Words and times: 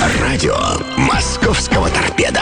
Радио 0.00 0.56
«Московского 0.96 1.90
торпеда». 1.90 2.40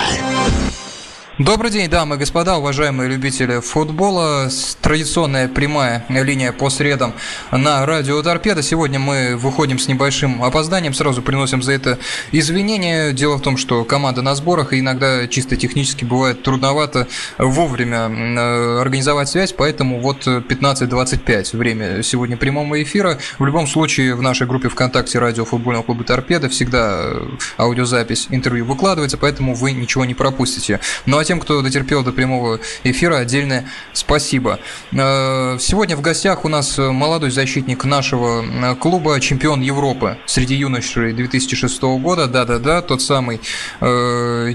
Добрый 1.38 1.71
день, 1.71 1.88
дамы 1.88 2.17
и 2.17 2.18
господа, 2.18 2.58
уважаемые 2.58 3.08
любители 3.08 3.60
футбола. 3.60 4.49
Традиционная 4.83 5.47
прямая 5.47 6.04
линия 6.08 6.50
по 6.50 6.68
средам 6.68 7.15
на 7.52 7.86
радио 7.86 8.20
Торпеда. 8.25 8.61
Сегодня 8.61 8.98
мы 8.98 9.36
выходим 9.36 9.79
с 9.79 9.86
небольшим 9.86 10.43
опозданием, 10.43 10.93
сразу 10.95 11.22
приносим 11.22 11.62
за 11.62 11.74
это 11.74 12.00
извинения. 12.32 13.12
Дело 13.12 13.36
в 13.36 13.43
том, 13.43 13.56
что 13.56 13.84
команда 13.84 14.20
на 14.20 14.34
сборах, 14.34 14.72
и 14.72 14.80
иногда 14.80 15.29
чисто 15.29 15.56
технически 15.56 16.04
бывает 16.04 16.43
трудновато 16.43 17.06
вовремя 17.39 18.09
э, 18.09 18.80
организовать 18.80 19.29
связь, 19.29 19.52
поэтому 19.52 20.00
вот 20.00 20.27
15.25 20.27 21.57
время 21.57 22.02
сегодня 22.02 22.36
прямого 22.36 22.82
эфира. 22.82 23.16
В 23.39 23.46
любом 23.46 23.68
случае 23.68 24.16
в 24.16 24.23
нашей 24.23 24.48
группе 24.48 24.68
ВКонтакте 24.68 25.20
радио 25.20 25.45
футбольного 25.45 25.84
клуба 25.84 26.02
Торпеда 26.02 26.48
всегда 26.48 27.12
аудиозапись 27.59 28.27
интервью 28.30 28.64
выкладывается, 28.64 29.18
поэтому 29.18 29.54
вы 29.54 29.70
ничего 29.70 30.04
не 30.04 30.14
пропустите. 30.14 30.80
Ну 31.07 31.16
а 31.16 31.28
тем, 31.29 31.41
кто 31.41 31.61
дотерпел 31.61 32.03
до 32.03 32.11
прямого 32.11 32.59
эфира, 32.85 33.19
отдельное 33.19 33.67
спасибо. 33.93 34.61
Э, 34.93 35.59
сегодня 35.61 35.95
в 35.95 36.01
гостях 36.01 36.47
у 36.47 36.49
нас 36.49 36.79
молодой 36.79 37.31
защитник 37.31 37.85
нашего 37.85 38.43
э, 38.43 38.75
клуба, 38.77 39.21
чемпион 39.21 39.61
Европы 39.61 40.17
среди 40.25 40.55
юношей 40.55 41.13
2006 41.13 41.83
года, 41.83 42.29
да-да-да, 42.29 42.81
тот 42.81 43.03
самый 43.03 43.43
э, 43.83 44.55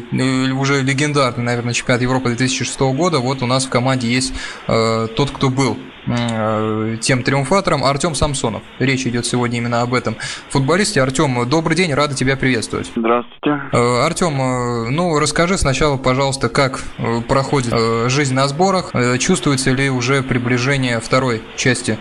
уже 0.53 0.81
легендарный, 0.81 1.43
наверное, 1.43 1.75
чемпионат 1.75 2.01
Европы 2.01 2.29
2006 2.29 2.79
года. 2.79 3.19
Вот 3.19 3.43
у 3.43 3.45
нас 3.45 3.65
в 3.65 3.69
команде 3.69 4.11
есть 4.11 4.33
тот, 4.65 5.29
кто 5.31 5.49
был 5.49 5.77
тем 6.05 7.23
триумфатором 7.23 7.83
Артем 7.83 8.15
Самсонов. 8.15 8.63
Речь 8.79 9.05
идет 9.05 9.25
сегодня 9.25 9.59
именно 9.59 9.81
об 9.81 9.93
этом 9.93 10.15
футболисте. 10.49 11.01
Артем, 11.01 11.47
добрый 11.49 11.77
день, 11.77 11.93
рада 11.93 12.13
тебя 12.13 12.35
приветствовать. 12.35 12.91
Здравствуйте. 12.95 13.61
Э, 13.71 14.05
Артем, 14.05 14.39
э, 14.39 14.89
ну 14.89 15.17
расскажи 15.19 15.57
сначала, 15.57 15.97
пожалуйста, 15.97 16.49
как 16.49 16.83
проходит 17.27 17.73
жизнь 18.09 18.33
на 18.33 18.47
сборах, 18.47 18.91
чувствуется 19.19 19.71
ли 19.71 19.89
уже 19.89 20.23
приближение 20.23 20.99
второй 20.99 21.41
части 21.55 21.97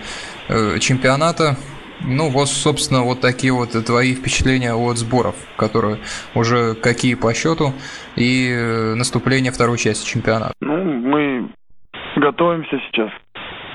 чемпионата, 0.81 1.57
ну, 2.05 2.31
вот, 2.31 2.49
собственно, 2.49 3.03
вот 3.03 3.21
такие 3.21 3.53
вот 3.53 3.71
твои 3.85 4.15
впечатления 4.15 4.75
от 4.75 4.99
сборов, 4.99 5.37
которые 5.57 5.99
уже 6.35 6.75
какие 6.75 7.15
по 7.15 7.33
счету, 7.33 7.73
и 8.17 8.95
наступление 8.97 9.53
второй 9.53 9.79
части 9.79 10.07
чемпионата. 10.07 10.53
Ну, 10.61 10.83
мы 10.83 11.49
готовимся 12.17 12.79
сейчас 12.89 13.11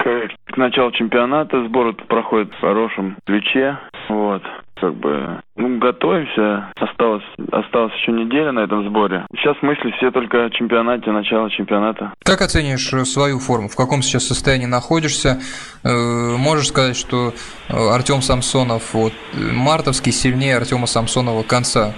к 0.03 0.57
началу 0.57 0.91
чемпионата 0.91 1.65
сбор 1.67 1.93
проходит 2.07 2.51
в 2.53 2.59
хорошем 2.59 3.17
ключе. 3.25 3.77
Вот. 4.09 4.43
Как 4.79 4.93
бы, 4.95 5.41
ну, 5.55 5.79
готовимся. 5.79 6.71
Осталось, 6.79 7.23
осталось 7.51 7.93
еще 7.93 8.11
неделя 8.11 8.51
на 8.51 8.59
этом 8.59 8.87
сборе. 8.87 9.25
Сейчас 9.35 9.55
мысли 9.61 9.91
все 9.97 10.11
только 10.11 10.45
о 10.45 10.49
чемпионате, 10.51 11.11
начало 11.11 11.49
чемпионата. 11.49 12.13
Как 12.23 12.41
оценишь 12.41 12.93
э, 12.93 13.03
свою 13.05 13.39
форму? 13.39 13.69
В 13.69 13.75
каком 13.75 14.03
сейчас 14.03 14.27
состоянии 14.27 14.67
находишься? 14.67 15.39
Э, 15.83 15.89
можешь 16.37 16.67
сказать, 16.67 16.95
что 16.95 17.33
э, 17.69 17.73
Артем 17.73 18.21
Самсонов, 18.21 18.93
вот, 18.93 19.13
мартовский 19.33 20.11
сильнее 20.11 20.57
Артема 20.57 20.85
Самсонова 20.85 21.41
конца 21.41 21.93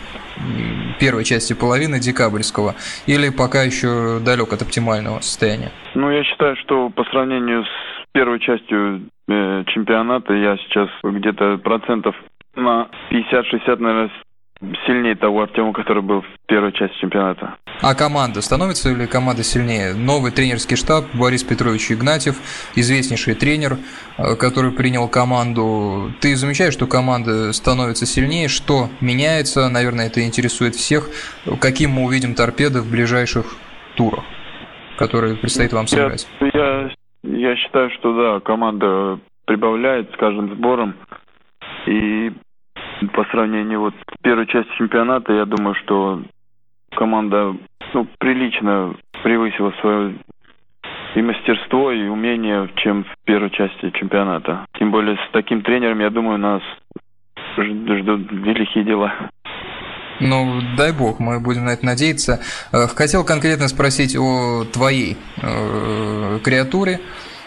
первой 0.99 1.23
части 1.23 1.53
половины 1.53 1.99
декабрьского, 1.99 2.75
или 3.07 3.29
пока 3.29 3.63
еще 3.63 4.19
далек 4.19 4.53
от 4.53 4.61
оптимального 4.61 5.19
состояния? 5.21 5.71
Ну, 5.95 6.11
я 6.11 6.23
считаю, 6.23 6.55
что 6.57 6.89
по 6.89 7.03
сравнению 7.05 7.63
с 7.63 8.11
первой 8.11 8.39
частью 8.39 9.09
э, 9.27 9.63
чемпионата 9.67 10.33
я 10.33 10.57
сейчас 10.57 10.89
где-то 11.03 11.57
процентов 11.57 12.15
на 12.55 12.89
50-60, 13.11 13.77
наверное, 13.77 14.11
сильнее 14.85 15.15
того 15.15 15.41
Артема, 15.41 15.73
который 15.73 16.03
был 16.03 16.21
в 16.21 16.47
первой 16.47 16.73
части 16.73 16.97
чемпионата. 16.99 17.55
А 17.81 17.95
команда 17.95 18.41
становится 18.41 18.93
ли 18.93 19.07
команда 19.07 19.41
сильнее? 19.41 19.93
Новый 19.93 20.31
тренерский 20.31 20.75
штаб 20.75 21.05
Борис 21.13 21.43
Петрович 21.43 21.89
Игнатьев, 21.91 22.35
известнейший 22.75 23.35
тренер, 23.35 23.77
э, 24.17 24.35
который 24.35 24.71
принял 24.71 25.07
команду. 25.07 26.11
Ты 26.19 26.35
замечаешь, 26.35 26.73
что 26.73 26.87
команда 26.87 27.53
становится 27.53 28.05
сильнее? 28.05 28.49
Что 28.49 28.89
меняется? 28.99 29.69
Наверное, 29.69 30.07
это 30.07 30.21
интересует 30.25 30.75
всех. 30.75 31.09
Каким 31.61 31.91
мы 31.91 32.03
увидим 32.03 32.35
торпеды 32.35 32.81
в 32.81 32.91
ближайших 32.91 33.45
турах, 33.95 34.25
которые 34.97 35.35
предстоит 35.35 35.71
вам 35.71 35.87
сыграть? 35.87 36.27
Я, 36.41 36.49
я, 36.53 36.89
я 37.23 37.55
считаю, 37.55 37.91
что 37.91 38.13
да, 38.13 38.39
команда 38.41 39.19
прибавляет 39.45 40.11
с 40.11 40.17
каждым 40.17 40.53
сбором. 40.53 40.95
И 41.87 42.33
по 43.13 43.23
сравнению 43.31 43.79
вот 43.79 43.93
с 43.93 44.21
первой 44.21 44.47
частью 44.47 44.75
чемпионата, 44.77 45.31
я 45.31 45.45
думаю, 45.45 45.75
что 45.75 46.21
команда 46.95 47.55
ну, 47.93 48.07
прилично 48.19 48.95
превысила 49.23 49.73
свое 49.81 50.15
и 51.15 51.21
мастерство, 51.21 51.91
и 51.91 52.07
умение, 52.07 52.69
чем 52.75 53.03
в 53.03 53.25
первой 53.25 53.49
части 53.49 53.89
чемпионата. 53.91 54.65
Тем 54.77 54.91
более 54.91 55.15
с 55.15 55.31
таким 55.33 55.63
тренером, 55.63 55.99
я 55.99 56.09
думаю, 56.09 56.37
нас 56.37 56.61
ждут 57.57 58.31
великие 58.31 58.83
дела. 58.83 59.11
Ну, 60.19 60.61
дай 60.77 60.91
бог, 60.91 61.19
мы 61.19 61.39
будем 61.39 61.65
на 61.65 61.69
это 61.71 61.85
надеяться. 61.85 62.41
Э, 62.73 62.87
хотел 62.87 63.23
конкретно 63.23 63.69
спросить 63.69 64.17
о 64.17 64.65
твоей 64.65 65.17
э, 65.41 66.39
креатуре 66.43 66.99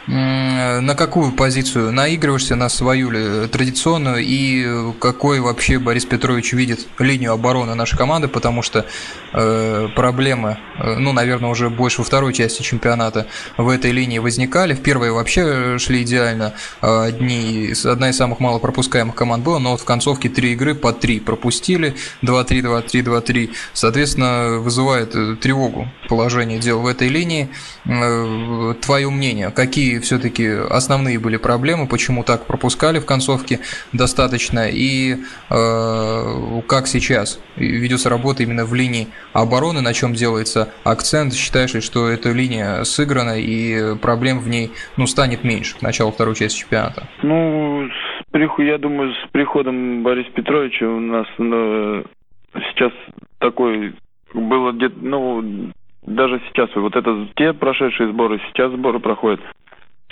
на 0.07 0.95
какую 0.97 1.33
позицию 1.33 1.93
наигрываешься, 1.93 2.57
на 2.57 2.69
свою 2.69 3.11
ли 3.11 3.47
традиционную, 3.49 4.19
и 4.21 4.93
какой 4.99 5.41
вообще 5.41 5.79
Борис 5.79 6.05
Петрович 6.05 6.53
видит 6.53 6.87
линию 6.99 7.33
обороны 7.33 7.75
нашей 7.75 7.97
команды, 7.97 8.29
потому 8.29 8.63
что 8.63 8.87
э, 9.33 9.89
проблемы, 9.95 10.59
э, 10.79 10.97
ну, 10.99 11.13
наверное, 11.13 11.51
уже 11.51 11.71
больше 11.71 11.99
во 11.99 12.05
второй 12.05 12.33
части 12.33 12.63
чемпионата 12.63 13.27
в 13.57 13.69
этой 13.69 13.93
линии 13.93 14.19
возникали. 14.19 14.75
В 14.75 14.83
первой 14.83 15.11
вообще 15.11 15.79
шли 15.79 16.03
идеально. 16.03 16.55
Одни, 16.81 17.73
одна 17.85 18.11
из 18.11 18.17
самых 18.17 18.41
мало 18.41 18.59
пропускаемых 18.59 19.15
команд 19.15 19.45
была, 19.45 19.59
но 19.59 19.73
вот 19.73 19.81
в 19.81 19.85
концовке 19.85 20.29
три 20.29 20.53
игры 20.53 20.75
по 20.75 20.93
три 20.93 21.21
пропустили, 21.21 21.95
2-3, 22.23 22.87
2-3, 22.87 23.03
2-3. 23.03 23.51
Соответственно, 23.73 24.59
вызывает 24.59 25.15
э, 25.15 25.37
тревогу 25.37 25.89
положение 26.09 26.59
дел 26.59 26.81
в 26.81 26.87
этой 26.87 27.09
линии. 27.09 27.51
Э, 27.85 28.75
твое 28.81 29.11
мнение, 29.11 29.51
какие 29.51 29.92
все-таки 29.99 30.47
основные 30.47 31.19
были 31.19 31.37
проблемы, 31.37 31.87
почему 31.87 32.25
так 32.25 32.47
пропускали 32.47 32.99
в 32.99 33.07
концовке 33.07 33.61
достаточно, 33.93 34.69
и 34.69 35.15
э, 35.15 36.61
как 36.67 36.87
сейчас. 36.87 37.41
Ведется 37.57 38.09
работа 38.09 38.43
именно 38.43 38.65
в 38.65 38.75
линии 38.75 39.09
обороны, 39.33 39.81
на 39.81 39.93
чем 39.93 40.13
делается 40.15 40.69
акцент, 40.85 41.35
считаешь 41.35 41.75
ли, 41.75 41.81
что 41.81 42.09
эта 42.09 42.31
линия 42.31 42.85
сыграна 42.85 43.39
и 43.39 43.97
проблем 43.99 44.41
в 44.41 44.49
ней 44.49 44.73
ну, 44.97 45.07
станет 45.07 45.45
меньше 45.45 45.79
к 45.79 45.83
началу 45.83 46.13
второй 46.13 46.35
части 46.35 46.61
чемпионата? 46.61 47.09
Ну, 47.23 47.89
я 48.59 48.79
думаю, 48.79 49.13
с 49.13 49.31
приходом 49.31 50.03
Бориса 50.03 50.31
Петровича 50.31 50.87
у 50.87 51.01
нас 51.01 51.27
ну, 51.39 52.05
сейчас 52.55 52.93
такой 53.39 53.95
было 54.35 54.73
где-то, 54.73 54.97
ну, 55.01 55.73
даже 56.07 56.41
сейчас, 56.49 56.71
вот 56.75 56.97
это 56.97 57.29
те 57.37 57.53
прошедшие 57.53 58.11
сборы, 58.11 58.41
сейчас 58.49 58.73
сборы 58.73 58.99
проходят 58.99 59.41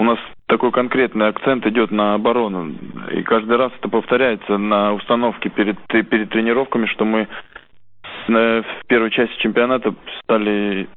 у 0.01 0.05
нас 0.05 0.19
такой 0.47 0.73
конкретный 0.73 1.29
акцент 1.29 1.67
идет 1.67 1.91
на 1.91 2.15
оборону. 2.15 2.73
И 3.13 3.23
каждый 3.23 3.59
раз 3.59 3.71
это 3.79 3.89
повторяется 3.91 4.57
на 4.57 4.95
установке 4.95 5.51
перед, 5.51 5.77
перед 5.89 6.31
тренировками, 6.31 6.87
что 6.87 7.05
мы 7.05 7.29
в 8.27 8.87
первой 8.87 9.11
части 9.11 9.37
чемпионата 9.41 9.95
стали... 10.25 10.89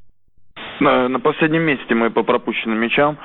На, 0.80 1.08
на 1.10 1.20
последнем 1.20 1.64
месте 1.64 1.94
мы 1.94 2.12
по 2.12 2.24
пропущенным 2.24 2.80
мячам. 2.80 3.18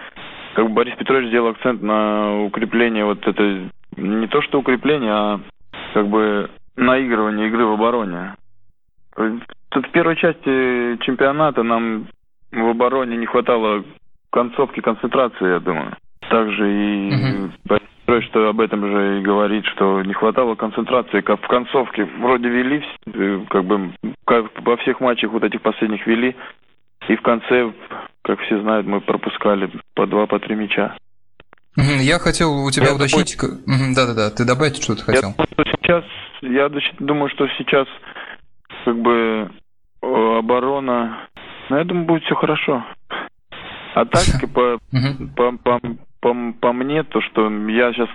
Как 0.55 0.67
бы 0.67 0.75
Борис 0.75 0.97
Петрович 0.97 1.29
сделал 1.29 1.51
акцент 1.51 1.81
на 1.81 2.43
укрепление 2.43 3.05
вот 3.05 3.25
это... 3.27 3.69
Не 3.97 4.27
то 4.27 4.43
что 4.43 4.59
укрепление, 4.59 5.13
а 5.13 5.41
как 5.95 6.09
бы 6.09 6.51
наигрывание 6.77 7.49
игры 7.49 7.65
в 7.67 7.73
обороне. 7.73 8.35
Тут 9.71 9.87
в 9.87 9.91
первой 9.91 10.17
части 10.17 11.05
чемпионата 11.05 11.63
нам 11.63 12.09
в 12.51 12.67
обороне 12.67 13.17
не 13.17 13.27
хватало 13.27 13.85
концовки 14.31 14.81
концентрации, 14.81 15.49
я 15.49 15.61
думаю. 15.61 15.97
Также 16.29 16.71
и 16.71 17.11
uh-huh. 17.11 18.23
что 18.23 18.49
об 18.49 18.61
этом 18.61 18.87
же 18.87 19.19
и 19.19 19.23
говорит, 19.23 19.65
что 19.67 20.03
не 20.03 20.13
хватало 20.13 20.55
концентрации, 20.55 21.21
как 21.21 21.43
в 21.43 21.49
концовке 21.49 22.05
вроде 22.05 22.49
вели, 22.49 22.85
э, 23.07 23.45
как 23.49 23.65
бы 23.65 23.93
как 24.27 24.47
во 24.63 24.77
всех 24.79 25.01
матчах 25.01 25.33
вот 25.33 25.45
этих 25.45 25.63
последних 25.63 26.07
вели, 26.07 26.37
и 27.09 27.17
в 27.17 27.23
конце, 27.23 27.73
как 28.23 28.41
все 28.41 28.61
знают, 28.61 28.87
мы 28.87 29.01
пропускали 29.01 29.71
по 29.95 30.07
два, 30.07 30.27
по 30.27 30.39
три 30.39 30.55
мяча. 30.55 30.97
Я 31.77 32.19
хотел 32.19 32.65
у 32.65 32.71
тебя 32.71 32.89
я 32.89 32.95
уточнить... 32.95 33.37
Да-да-да, 33.95 34.31
ты 34.31 34.45
добавить 34.45 34.83
что-то 34.83 35.05
хотел? 35.05 35.31
Я 35.31 35.45
думаю, 35.47 35.49
что 35.53 35.65
сейчас, 35.65 36.05
я 36.43 36.69
думаю, 36.99 37.31
что 37.31 37.47
сейчас 37.57 37.87
как 38.85 38.99
бы 38.99 39.51
оборона... 40.03 41.29
Ну, 41.71 41.77
я 41.77 41.85
думаю, 41.85 42.07
будет 42.07 42.25
все 42.25 42.35
хорошо. 42.35 42.85
А 43.95 44.05
так, 44.05 44.25
по, 44.55 44.79
по, 45.37 45.53
по, 45.59 45.81
по, 46.21 46.53
по 46.61 46.73
мне, 46.73 47.03
то, 47.03 47.21
что 47.21 47.51
я 47.69 47.93
сейчас 47.93 48.09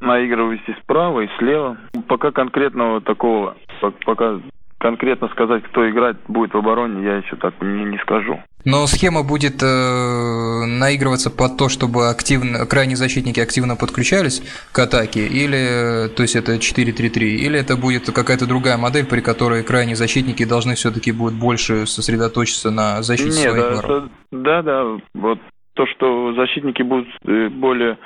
наигрываюсь 0.00 0.62
и 0.66 0.72
справа, 0.82 1.20
и 1.20 1.28
слева. 1.38 1.76
Пока 2.08 2.32
конкретного 2.32 3.00
такого, 3.00 3.56
пока 4.04 4.40
конкретно 4.80 5.28
сказать, 5.28 5.62
кто 5.64 5.88
играть 5.88 6.16
будет 6.26 6.54
в 6.54 6.56
обороне, 6.56 7.04
я 7.04 7.16
еще 7.18 7.36
так 7.36 7.54
не, 7.60 7.84
не 7.84 7.98
скажу. 7.98 8.40
Но 8.64 8.86
схема 8.86 9.22
будет 9.22 9.62
э, 9.62 10.66
наигрываться 10.66 11.30
под 11.30 11.56
то, 11.56 11.68
чтобы 11.68 12.08
активно, 12.08 12.66
крайние 12.66 12.96
защитники 12.96 13.40
активно 13.40 13.76
подключались 13.76 14.42
к 14.72 14.78
атаке, 14.78 15.26
или, 15.26 16.08
то 16.14 16.22
есть 16.22 16.34
это 16.34 16.56
4-3-3, 16.56 17.18
или 17.20 17.58
это 17.58 17.76
будет 17.76 18.10
какая-то 18.10 18.46
другая 18.46 18.78
модель, 18.78 19.06
при 19.06 19.20
которой 19.20 19.62
крайние 19.62 19.96
защитники 19.96 20.44
должны 20.44 20.74
все-таки 20.74 21.12
будут 21.12 21.38
больше 21.38 21.86
сосредоточиться 21.86 22.70
на 22.70 23.02
защите 23.02 23.42
Нет, 23.42 23.50
своих 23.50 23.64
да, 23.64 23.74
ворот? 23.74 24.10
да, 24.32 24.62
да, 24.62 24.84
вот 25.14 25.38
то, 25.74 25.86
что 25.86 26.34
защитники 26.34 26.82
будут 26.82 27.08
э, 27.26 27.48
более 27.48 27.98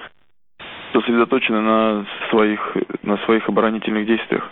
сосредоточены 0.93 1.61
на 1.61 2.07
своих, 2.31 2.77
на 3.03 3.17
своих 3.19 3.49
оборонительных 3.49 4.07
действиях. 4.07 4.51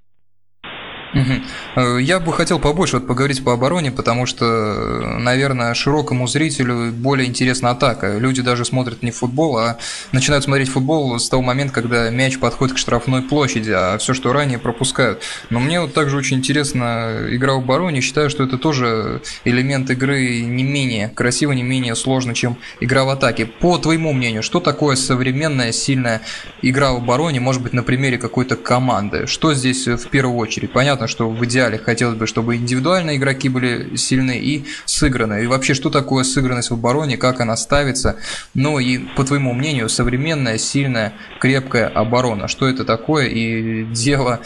Э, 1.15 1.99
Я 2.01 2.21
бы 2.21 2.33
хотел 2.33 2.59
побольше 2.59 2.97
вот 2.99 3.07
поговорить 3.07 3.45
по 3.45 3.53
обороне, 3.53 3.91
потому 3.91 4.27
что, 4.27 4.45
э, 4.45 5.19
наверное, 5.19 5.75
широкому 5.75 6.27
зрителю 6.27 6.93
более 6.93 7.29
интересна 7.29 7.71
атака. 7.71 8.19
Люди 8.19 8.43
даже 8.43 8.65
смотрят 8.65 9.03
не 9.03 9.11
футбол, 9.11 9.59
а 9.59 9.79
начинают 10.13 10.45
смотреть 10.45 10.69
футбол 10.69 11.19
с 11.19 11.29
того 11.29 11.43
момента, 11.43 11.73
когда 11.75 12.11
мяч 12.11 12.39
подходит 12.39 12.75
к 12.75 12.79
штрафной 12.79 13.23
площади, 13.23 13.71
а 13.71 13.99
все, 13.99 14.15
что 14.15 14.33
ранее, 14.33 14.59
пропускают. 14.59 15.23
Но 15.51 15.61
мне 15.61 15.81
вот 15.81 15.95
также 15.95 16.17
очень 16.17 16.39
интересна 16.39 17.27
игра 17.29 17.55
в 17.55 17.59
обороне. 17.59 18.01
Считаю, 18.01 18.31
что 18.31 18.45
это 18.45 18.59
тоже 18.59 19.23
элемент 19.45 19.91
игры 19.91 20.41
не 20.41 20.63
менее 20.63 21.09
красиво, 21.09 21.53
не 21.53 21.63
менее 21.63 21.95
сложно, 21.95 22.35
чем 22.35 22.57
игра 22.81 23.05
в 23.05 23.09
атаке. 23.09 23.47
По 23.47 23.79
твоему 23.79 24.13
мнению, 24.13 24.43
что 24.43 24.61
такое 24.61 24.97
современная, 24.97 25.73
сильная 25.73 26.23
игра 26.63 26.93
в 26.93 26.97
обороне, 26.97 27.41
может 27.41 27.63
быть, 27.63 27.73
на 27.73 27.83
примере 27.83 28.19
какой-то 28.19 28.57
команды? 28.57 29.27
Что 29.27 29.55
здесь 29.55 29.87
э, 29.87 29.97
в 29.97 30.09
первую 30.09 30.37
очередь? 30.39 30.73
Понятно, 30.73 31.02
что 31.07 31.29
в 31.29 31.45
идеале 31.45 31.79
хотелось 31.79 32.17
бы, 32.17 32.27
чтобы 32.27 32.57
индивидуальные 32.57 33.17
игроки 33.17 33.49
были 33.49 33.97
сильны 33.97 34.39
и 34.39 34.65
сыграны. 34.85 35.45
И 35.45 35.47
вообще, 35.47 35.75
что 35.75 35.91
такое 35.91 36.25
сыгранность 36.25 36.71
в 36.71 36.75
обороне, 36.75 37.17
как 37.17 37.41
она 37.41 37.57
ставится? 37.57 38.17
Ну 38.55 38.79
и, 38.79 38.99
по 39.17 39.25
твоему 39.25 39.53
мнению, 39.53 39.89
современная, 39.89 40.59
сильная, 40.59 41.13
крепкая 41.41 41.89
оборона. 41.89 42.49
Что 42.49 42.69
это 42.69 42.85
такое 42.85 43.27
и 43.27 43.85
дело 43.85 44.41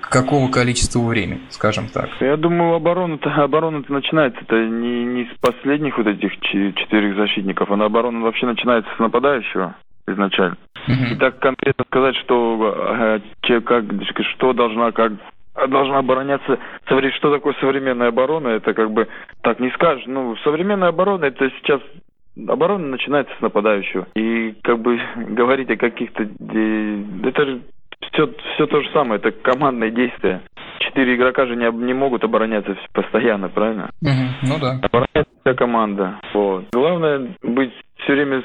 какого 0.00 0.50
количества 0.50 1.00
времени, 1.00 1.42
скажем 1.50 1.88
так? 1.88 2.08
Я 2.20 2.36
думаю, 2.36 2.74
оборона-то, 2.74 3.30
оборона-то 3.30 3.92
начинается 3.92 4.40
это 4.40 4.56
не, 4.56 5.04
не 5.04 5.24
с 5.24 5.38
последних 5.40 5.98
вот 5.98 6.06
этих 6.06 6.32
четырех 6.40 7.16
защитников, 7.16 7.70
а 7.70 7.74
оборона 7.84 8.20
вообще 8.20 8.46
начинается 8.46 8.90
с 8.96 8.98
нападающего 8.98 9.76
изначально. 10.06 10.56
И 10.86 10.92
Мгм. 10.92 11.18
так 11.18 11.38
конкретно 11.38 11.84
сказать, 11.86 12.16
что 12.16 13.20
э, 13.46 13.60
как, 13.60 13.84
что 14.36 14.52
должна, 14.52 14.92
как 14.92 15.12
должна 15.66 15.98
обороняться, 15.98 16.58
что 16.86 17.32
такое 17.32 17.54
современная 17.60 18.08
оборона, 18.08 18.48
это 18.48 18.74
как 18.74 18.90
бы 18.90 19.08
так 19.42 19.60
не 19.60 19.70
скажешь. 19.70 20.04
Ну, 20.06 20.36
современная 20.44 20.88
оборона 20.88 21.24
это 21.26 21.50
сейчас 21.58 21.80
оборона 22.46 22.86
начинается 22.86 23.34
с 23.36 23.40
нападающего. 23.40 24.06
И 24.14 24.54
как 24.62 24.78
бы 24.80 25.00
говорить 25.16 25.70
о 25.70 25.76
каких-то... 25.76 26.22
Это 26.22 27.46
же 27.46 27.62
все, 28.12 28.32
все 28.54 28.66
то 28.66 28.80
же 28.82 28.88
самое, 28.92 29.18
это 29.18 29.32
командное 29.32 29.90
действие. 29.90 30.42
Четыре 30.80 31.16
игрока 31.16 31.46
же 31.46 31.56
не, 31.56 31.64
об- 31.64 31.80
не 31.80 31.94
могут 31.94 32.22
обороняться 32.22 32.76
постоянно, 32.92 33.48
правильно? 33.48 33.90
Мгм. 34.00 34.28
Ну 34.42 34.58
да. 34.60 34.78
Обороняется 34.82 35.32
вся 35.40 35.54
команда. 35.54 36.20
Вот. 36.32 36.66
Главное 36.72 37.34
быть 37.42 37.72
все 37.98 38.12
время 38.12 38.42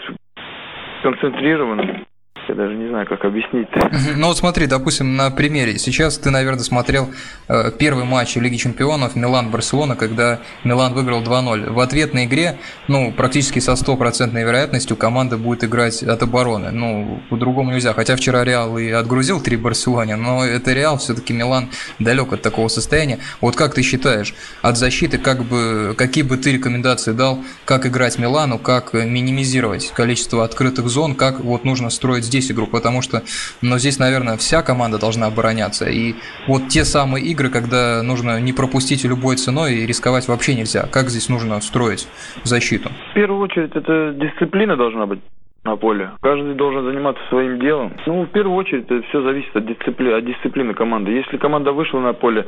сконцентрированным. 0.99 2.05
Я 2.49 2.55
даже 2.55 2.75
не 2.75 2.89
знаю, 2.89 3.07
как 3.07 3.23
объяснить. 3.25 3.67
Ну 4.15 4.27
вот 4.27 4.37
смотри, 4.37 4.67
допустим, 4.67 5.15
на 5.15 5.31
примере. 5.31 5.77
Сейчас 5.77 6.17
ты, 6.17 6.29
наверное, 6.29 6.63
смотрел 6.63 7.09
э, 7.47 7.71
первый 7.77 8.05
матч 8.05 8.35
Лиги 8.35 8.57
Чемпионов 8.57 9.15
Милан-Барселона, 9.15 9.95
когда 9.95 10.39
Милан 10.63 10.93
выиграл 10.93 11.21
2-0. 11.23 11.71
В 11.71 11.79
ответной 11.79 12.25
игре, 12.25 12.57
ну, 12.87 13.11
практически 13.11 13.59
со 13.59 13.75
стопроцентной 13.75 14.43
вероятностью 14.43 14.97
команда 14.97 15.37
будет 15.37 15.63
играть 15.63 16.03
от 16.03 16.21
обороны. 16.23 16.71
Ну, 16.71 17.21
по-другому 17.29 17.71
нельзя. 17.71 17.93
Хотя 17.93 18.15
вчера 18.15 18.43
Реал 18.43 18.77
и 18.77 18.89
отгрузил 18.89 19.41
три 19.41 19.57
Барселоне, 19.57 20.15
но 20.15 20.45
это 20.45 20.73
Реал, 20.73 20.97
все-таки 20.97 21.33
Милан 21.33 21.69
далек 21.99 22.33
от 22.33 22.41
такого 22.41 22.67
состояния. 22.67 23.19
Вот 23.41 23.55
как 23.55 23.73
ты 23.73 23.81
считаешь, 23.81 24.33
от 24.61 24.77
защиты, 24.77 25.17
как 25.17 25.43
бы, 25.43 25.95
какие 25.97 26.23
бы 26.23 26.37
ты 26.37 26.51
рекомендации 26.51 27.13
дал, 27.13 27.39
как 27.65 27.85
играть 27.85 28.17
Милану, 28.19 28.59
как 28.59 28.93
минимизировать 28.93 29.91
количество 29.91 30.43
открытых 30.43 30.87
зон, 30.89 31.15
как 31.15 31.39
вот 31.39 31.63
нужно 31.63 31.89
строить 31.89 32.25
здесь 32.33 32.51
игру, 32.51 32.65
потому 32.65 33.01
что, 33.01 33.21
ну, 33.61 33.77
здесь, 33.77 33.99
наверное, 33.99 34.37
вся 34.37 34.63
команда 34.63 34.99
должна 34.99 35.27
обороняться. 35.27 35.85
И 35.85 36.15
вот 36.47 36.67
те 36.67 36.83
самые 36.83 37.23
игры, 37.25 37.49
когда 37.49 38.01
нужно 38.01 38.39
не 38.41 38.53
пропустить 38.53 39.03
любой 39.05 39.35
ценой 39.35 39.75
и 39.75 39.85
рисковать 39.85 40.27
вообще 40.27 40.55
нельзя. 40.55 40.87
Как 40.91 41.09
здесь 41.09 41.29
нужно 41.29 41.61
строить 41.61 42.07
защиту? 42.43 42.89
В 43.11 43.13
первую 43.13 43.41
очередь, 43.41 43.75
это 43.75 44.13
дисциплина 44.13 44.75
должна 44.75 45.05
быть 45.05 45.19
на 45.63 45.75
поле. 45.75 46.11
Каждый 46.21 46.55
должен 46.55 46.83
заниматься 46.85 47.21
своим 47.29 47.59
делом. 47.59 47.93
Ну, 48.07 48.23
в 48.23 48.29
первую 48.29 48.57
очередь, 48.57 48.85
это 48.85 49.01
все 49.09 49.21
зависит 49.21 49.55
от 49.55 49.65
дисциплины, 49.65 50.17
от 50.17 50.25
дисциплины 50.25 50.73
команды. 50.73 51.11
Если 51.11 51.37
команда 51.37 51.71
вышла 51.71 51.99
на 51.99 52.13
поле, 52.13 52.45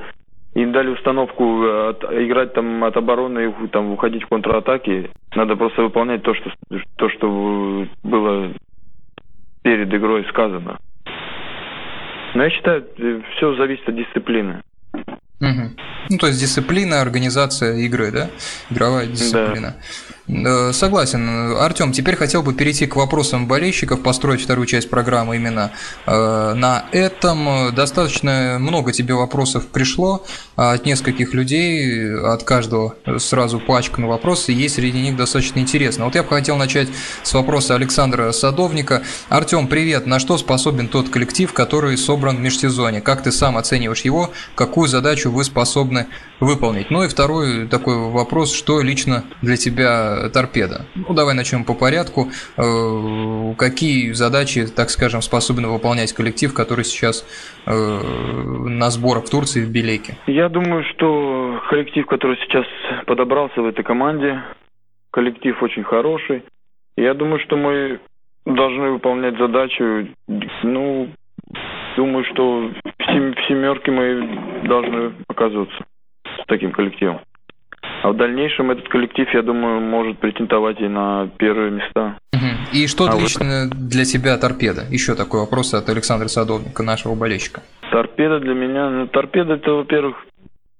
им 0.55 0.71
дали 0.71 0.89
установку 0.89 1.63
э, 1.63 1.89
от- 1.89 2.03
играть 2.03 2.53
там 2.53 2.83
от 2.83 2.97
обороны 2.97 3.53
и 3.63 3.67
там 3.67 3.91
уходить 3.91 4.23
в 4.23 4.27
контратаки, 4.27 5.09
надо 5.35 5.55
просто 5.55 5.83
выполнять 5.83 6.23
то, 6.23 6.33
что 6.33 6.49
то, 6.97 7.09
что 7.09 7.27
э, 7.27 7.87
было 8.03 8.51
перед 9.65 9.91
игрой 9.91 10.23
сказано. 10.29 10.77
Но 12.35 12.43
я 12.43 12.49
считаю, 12.51 12.85
все 13.35 13.55
зависит 13.55 13.89
от 13.89 13.95
дисциплины. 13.95 14.61
Мгм. 15.39 15.75
Ну, 16.11 16.17
то 16.19 16.27
есть 16.27 16.39
дисциплина, 16.39 17.01
организация 17.01 17.73
игры, 17.77 18.11
да? 18.11 18.29
Игровая 18.69 19.07
дисциплина. 19.07 19.75
Э, 19.75 20.13
Согласен. 20.27 21.55
Артем, 21.57 21.91
теперь 21.91 22.15
хотел 22.15 22.41
бы 22.41 22.53
перейти 22.53 22.87
к 22.87 22.95
вопросам 22.95 23.47
болельщиков, 23.47 24.01
построить 24.01 24.41
вторую 24.41 24.65
часть 24.65 24.89
программы 24.89 25.35
именно 25.35 25.71
э, 26.07 26.53
на 26.55 26.85
этом. 26.91 27.47
Э, 27.47 27.71
Достаточно 27.71 28.57
много 28.59 28.91
тебе 28.91 29.13
вопросов 29.13 29.67
пришло 29.67 30.25
а, 30.55 30.71
от 30.73 30.85
нескольких 30.85 31.33
людей, 31.33 32.17
от 32.17 32.43
каждого 32.43 32.95
сразу 33.17 33.59
пачками 33.59 34.05
вопросы, 34.05 34.51
и 34.51 34.55
есть 34.55 34.75
среди 34.75 34.99
них 35.01 35.15
достаточно 35.15 35.59
интересно. 35.59 36.05
Вот 36.05 36.15
я 36.15 36.23
бы 36.23 36.29
хотел 36.29 36.55
начать 36.55 36.87
с 37.21 37.33
вопроса 37.33 37.75
Александра 37.75 38.31
Садовника. 38.31 39.03
Артем, 39.29 39.67
привет. 39.67 40.07
На 40.07 40.17
что 40.19 40.37
способен 40.37 40.87
тот 40.87 41.09
коллектив, 41.09 41.53
который 41.53 41.97
собран 41.97 42.37
в 42.37 42.39
межсезонье? 42.39 43.01
Как 43.01 43.21
ты 43.21 43.31
сам 43.31 43.57
оцениваешь 43.57 44.01
его? 44.01 44.31
Какую 44.55 44.87
задачу 44.87 45.29
вы 45.29 45.43
способны 45.43 46.07
выполнить? 46.39 46.91
Ну 46.91 47.03
и 47.03 47.07
второй 47.07 47.67
такой 47.67 48.09
вопрос, 48.11 48.53
что 48.53 48.81
лично 48.81 49.23
для 49.41 49.55
тебя 49.57 50.29
торпеда? 50.33 50.85
Ну, 50.95 51.13
давай 51.13 51.33
начнем 51.35 51.63
по 51.63 51.73
порядку. 51.73 52.27
Э, 52.57 53.53
Какие 53.57 54.11
задачи, 54.11 54.65
так 54.67 54.89
скажем, 54.89 55.21
способен 55.21 55.67
выполнять 55.67 56.13
коллектив, 56.13 56.53
который 56.53 56.83
сейчас 56.85 57.25
э, 57.65 57.71
на 57.71 58.89
сборах 58.89 59.25
в 59.25 59.29
Турции 59.29 59.63
в 59.63 59.71
Белеке? 59.71 60.17
Я 60.27 60.49
думаю, 60.49 60.83
что 60.95 61.59
коллектив, 61.69 62.05
который 62.05 62.37
сейчас 62.37 62.65
подобрался 63.05 63.61
в 63.61 63.65
этой 63.65 63.83
команде, 63.83 64.41
коллектив 65.11 65.61
очень 65.63 65.83
хороший. 65.83 66.43
Я 66.97 67.13
думаю, 67.13 67.39
что 67.45 67.55
мы 67.57 67.99
должны 68.45 68.91
выполнять 68.91 69.37
задачу. 69.37 70.07
Ну, 70.63 71.09
думаю, 71.97 72.25
что 72.31 72.69
в, 72.99 73.03
сем- 73.05 73.33
в 73.33 73.47
семерке 73.47 73.91
мы 73.91 74.67
должны 74.67 75.13
оказываться 75.27 75.85
с 76.45 76.47
таким 76.47 76.71
коллективом. 76.71 77.19
А 78.03 78.11
в 78.11 78.17
дальнейшем 78.17 78.71
этот 78.71 78.87
коллектив, 78.87 79.27
я 79.33 79.41
думаю, 79.41 79.81
может 79.81 80.19
претендовать 80.19 80.79
и 80.79 80.87
на 80.87 81.27
первые 81.37 81.71
места. 81.71 82.17
И 82.71 82.87
что 82.87 83.05
А 83.05 83.19
лично 83.19 83.67
для 83.69 84.05
тебя 84.05 84.37
торпеда? 84.37 84.83
Еще 84.91 85.15
такой 85.15 85.39
вопрос 85.41 85.73
от 85.73 85.89
Александра 85.89 86.27
Садовника, 86.27 86.83
нашего 86.83 87.15
болельщика. 87.15 87.61
Торпеда 87.91 88.39
для 88.39 88.53
меня, 88.53 88.89
ну, 88.89 89.07
торпеда 89.07 89.53
это, 89.53 89.71
во-первых, 89.71 90.17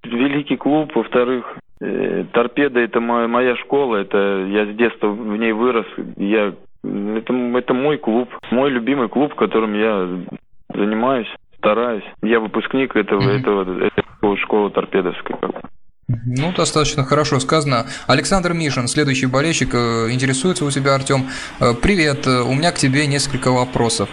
великий 0.03 0.57
клуб, 0.57 0.91
во-вторых, 0.95 1.45
э, 1.81 2.25
торпеда 2.31 2.79
это 2.79 3.00
моя, 3.00 3.27
моя 3.27 3.55
школа, 3.55 3.98
это 3.98 4.45
я 4.48 4.65
с 4.65 4.75
детства 4.75 5.07
в 5.07 5.38
ней 5.38 5.51
вырос, 5.51 5.88
я 6.17 6.53
это, 6.84 7.34
это 7.34 7.74
мой 7.74 7.98
клуб, 7.98 8.29
мой 8.51 8.69
любимый 8.69 9.10
клуб, 9.10 9.31
в 9.34 9.36
котором 9.36 9.74
я 9.74 10.07
занимаюсь, 10.74 11.27
стараюсь. 11.57 12.03
Я 12.22 12.39
выпускник 12.39 12.95
этого, 12.95 13.27
этого, 13.29 13.84
этой 13.84 14.04
школы, 14.38 14.72
торпедовской. 14.72 15.36
Ну, 16.27 16.51
достаточно 16.51 17.05
хорошо 17.05 17.39
сказано. 17.39 17.86
Александр 18.08 18.53
Мишин, 18.53 18.88
следующий 18.88 19.27
болельщик, 19.27 19.75
э, 19.75 20.08
интересуется 20.10 20.65
у 20.65 20.72
тебя, 20.72 20.96
Артем. 20.96 21.29
Э, 21.60 21.75
привет, 21.79 22.25
у 22.25 22.51
меня 22.55 22.72
к 22.72 22.79
тебе 22.79 23.05
несколько 23.05 23.51
вопросов. 23.51 24.10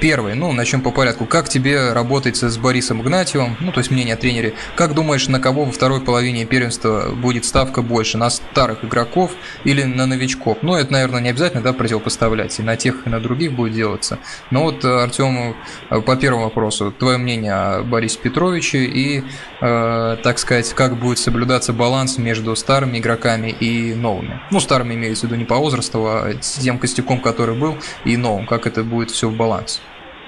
Первый, 0.00 0.34
ну, 0.34 0.52
начнем 0.52 0.82
по 0.82 0.90
порядку. 0.90 1.24
Как 1.24 1.48
тебе 1.48 1.94
работать 1.94 2.36
с 2.36 2.58
Борисом 2.58 3.00
Игнатьевым? 3.00 3.56
Ну, 3.60 3.72
то 3.72 3.80
есть 3.80 3.90
мнение 3.90 4.14
о 4.14 4.18
тренере. 4.18 4.52
Как 4.76 4.92
думаешь, 4.92 5.26
на 5.28 5.40
кого 5.40 5.64
во 5.64 5.72
второй 5.72 6.02
половине 6.02 6.44
первенства 6.44 7.14
будет 7.14 7.46
ставка 7.46 7.80
больше? 7.80 8.18
На 8.18 8.28
старых 8.28 8.84
игроков 8.84 9.32
или 9.64 9.82
на 9.82 10.04
новичков? 10.04 10.58
Ну, 10.60 10.74
это, 10.74 10.92
наверное, 10.92 11.22
не 11.22 11.30
обязательно, 11.30 11.62
да, 11.62 11.72
противопоставлять. 11.72 12.58
И 12.58 12.62
на 12.62 12.76
тех, 12.76 13.06
и 13.06 13.08
на 13.08 13.20
других 13.20 13.52
будет 13.52 13.72
делаться. 13.72 14.18
Но 14.50 14.64
вот, 14.64 14.84
Артем, 14.84 15.56
по 15.88 16.16
первому 16.16 16.44
вопросу. 16.44 16.92
Твое 16.92 17.16
мнение 17.16 17.52
о 17.54 17.82
Борисе 17.82 18.18
Петровиче 18.18 18.84
и, 18.84 19.24
э, 19.62 20.16
так 20.22 20.38
сказать, 20.38 20.74
как 20.74 20.98
будет 20.98 21.18
соблюдаться 21.34 21.72
баланс 21.72 22.16
между 22.16 22.54
старыми 22.54 22.98
игроками 22.98 23.48
и 23.48 23.92
новыми. 23.92 24.40
Ну, 24.52 24.60
старыми 24.60 24.94
имеется 24.94 25.26
в 25.26 25.30
виду 25.30 25.40
не 25.40 25.44
по 25.44 25.56
возрасту, 25.56 25.98
а 26.06 26.32
тем 26.62 26.78
костяком, 26.78 27.18
который 27.18 27.58
был, 27.58 27.74
и 28.04 28.16
новым. 28.16 28.46
Как 28.46 28.68
это 28.68 28.84
будет 28.84 29.10
все 29.10 29.28
в 29.28 29.36
балансе, 29.36 29.80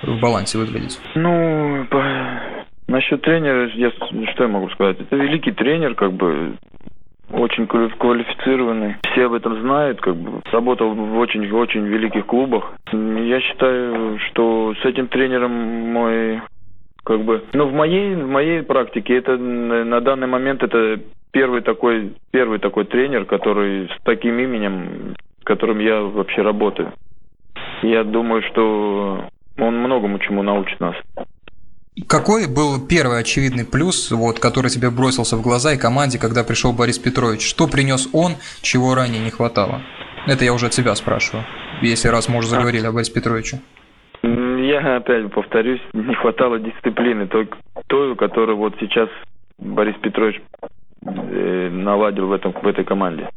в 0.02 0.18
балансе 0.20 0.58
выглядеть? 0.58 0.98
Ну, 1.14 1.86
по... 1.90 2.02
насчет 2.88 3.22
тренера, 3.22 3.70
я, 3.76 3.90
что 3.92 4.42
я 4.42 4.48
могу 4.48 4.68
сказать? 4.70 4.98
Это 4.98 5.14
великий 5.14 5.52
тренер, 5.52 5.94
как 5.94 6.12
бы, 6.12 6.56
очень 7.32 7.68
квалифицированный. 7.68 8.96
Все 9.12 9.26
об 9.26 9.34
этом 9.34 9.60
знают, 9.60 10.00
как 10.00 10.16
бы 10.16 10.40
работал 10.50 10.92
в 10.92 11.18
очень-очень 11.18 11.86
великих 11.86 12.26
клубах. 12.26 12.72
Я 12.92 13.40
считаю, 13.42 14.18
что 14.28 14.74
с 14.82 14.84
этим 14.84 15.06
тренером 15.06 15.52
мой 15.52 16.40
как 17.06 17.22
бы, 17.24 17.44
ну 17.52 17.68
в 17.68 17.72
моей 17.72 18.16
в 18.16 18.26
моей 18.26 18.62
практике 18.64 19.16
это 19.16 19.36
на 19.36 20.00
данный 20.00 20.26
момент 20.26 20.64
это 20.64 21.00
первый 21.30 21.62
такой 21.62 22.16
первый 22.32 22.58
такой 22.58 22.84
тренер, 22.84 23.26
который 23.26 23.86
с 23.86 24.02
таким 24.02 24.36
именем, 24.40 25.14
с 25.40 25.44
которым 25.44 25.78
я 25.78 26.00
вообще 26.00 26.42
работаю. 26.42 26.92
Я 27.82 28.02
думаю, 28.02 28.42
что 28.50 29.24
он 29.56 29.78
многому 29.78 30.18
чему 30.18 30.42
научит 30.42 30.80
нас. 30.80 30.96
Какой 32.08 32.48
был 32.48 32.84
первый 32.84 33.20
очевидный 33.20 33.64
плюс, 33.64 34.10
вот, 34.10 34.40
который 34.40 34.70
тебе 34.70 34.90
бросился 34.90 35.36
в 35.36 35.42
глаза 35.42 35.72
и 35.74 35.78
команде, 35.78 36.18
когда 36.18 36.42
пришел 36.42 36.72
Борис 36.72 36.98
Петрович? 36.98 37.48
Что 37.48 37.68
принес 37.68 38.08
он, 38.12 38.32
чего 38.62 38.94
ранее 38.96 39.22
не 39.22 39.30
хватало? 39.30 39.80
Это 40.26 40.44
я 40.44 40.52
уже 40.52 40.66
от 40.66 40.72
тебя 40.72 40.94
спрашиваю, 40.96 41.44
если 41.82 42.08
раз 42.08 42.28
мы 42.28 42.38
уже 42.38 42.48
заговорили 42.48 42.84
о 42.84 42.92
Борисе 42.92 43.12
Петровиче. 43.12 43.60
Я 44.66 44.96
опять 44.96 45.30
повторюсь, 45.30 45.80
не 45.92 46.12
хватало 46.14 46.58
дисциплины, 46.58 47.28
той, 47.28 47.48
той 47.86 48.16
которую 48.16 48.56
вот 48.56 48.74
сейчас 48.80 49.08
Борис 49.58 49.94
Петрович 50.02 50.42
э, 51.02 51.68
наладил 51.70 52.26
в, 52.26 52.32
этом, 52.32 52.50
в 52.50 52.66
этой 52.66 52.84
команде. 52.84 53.28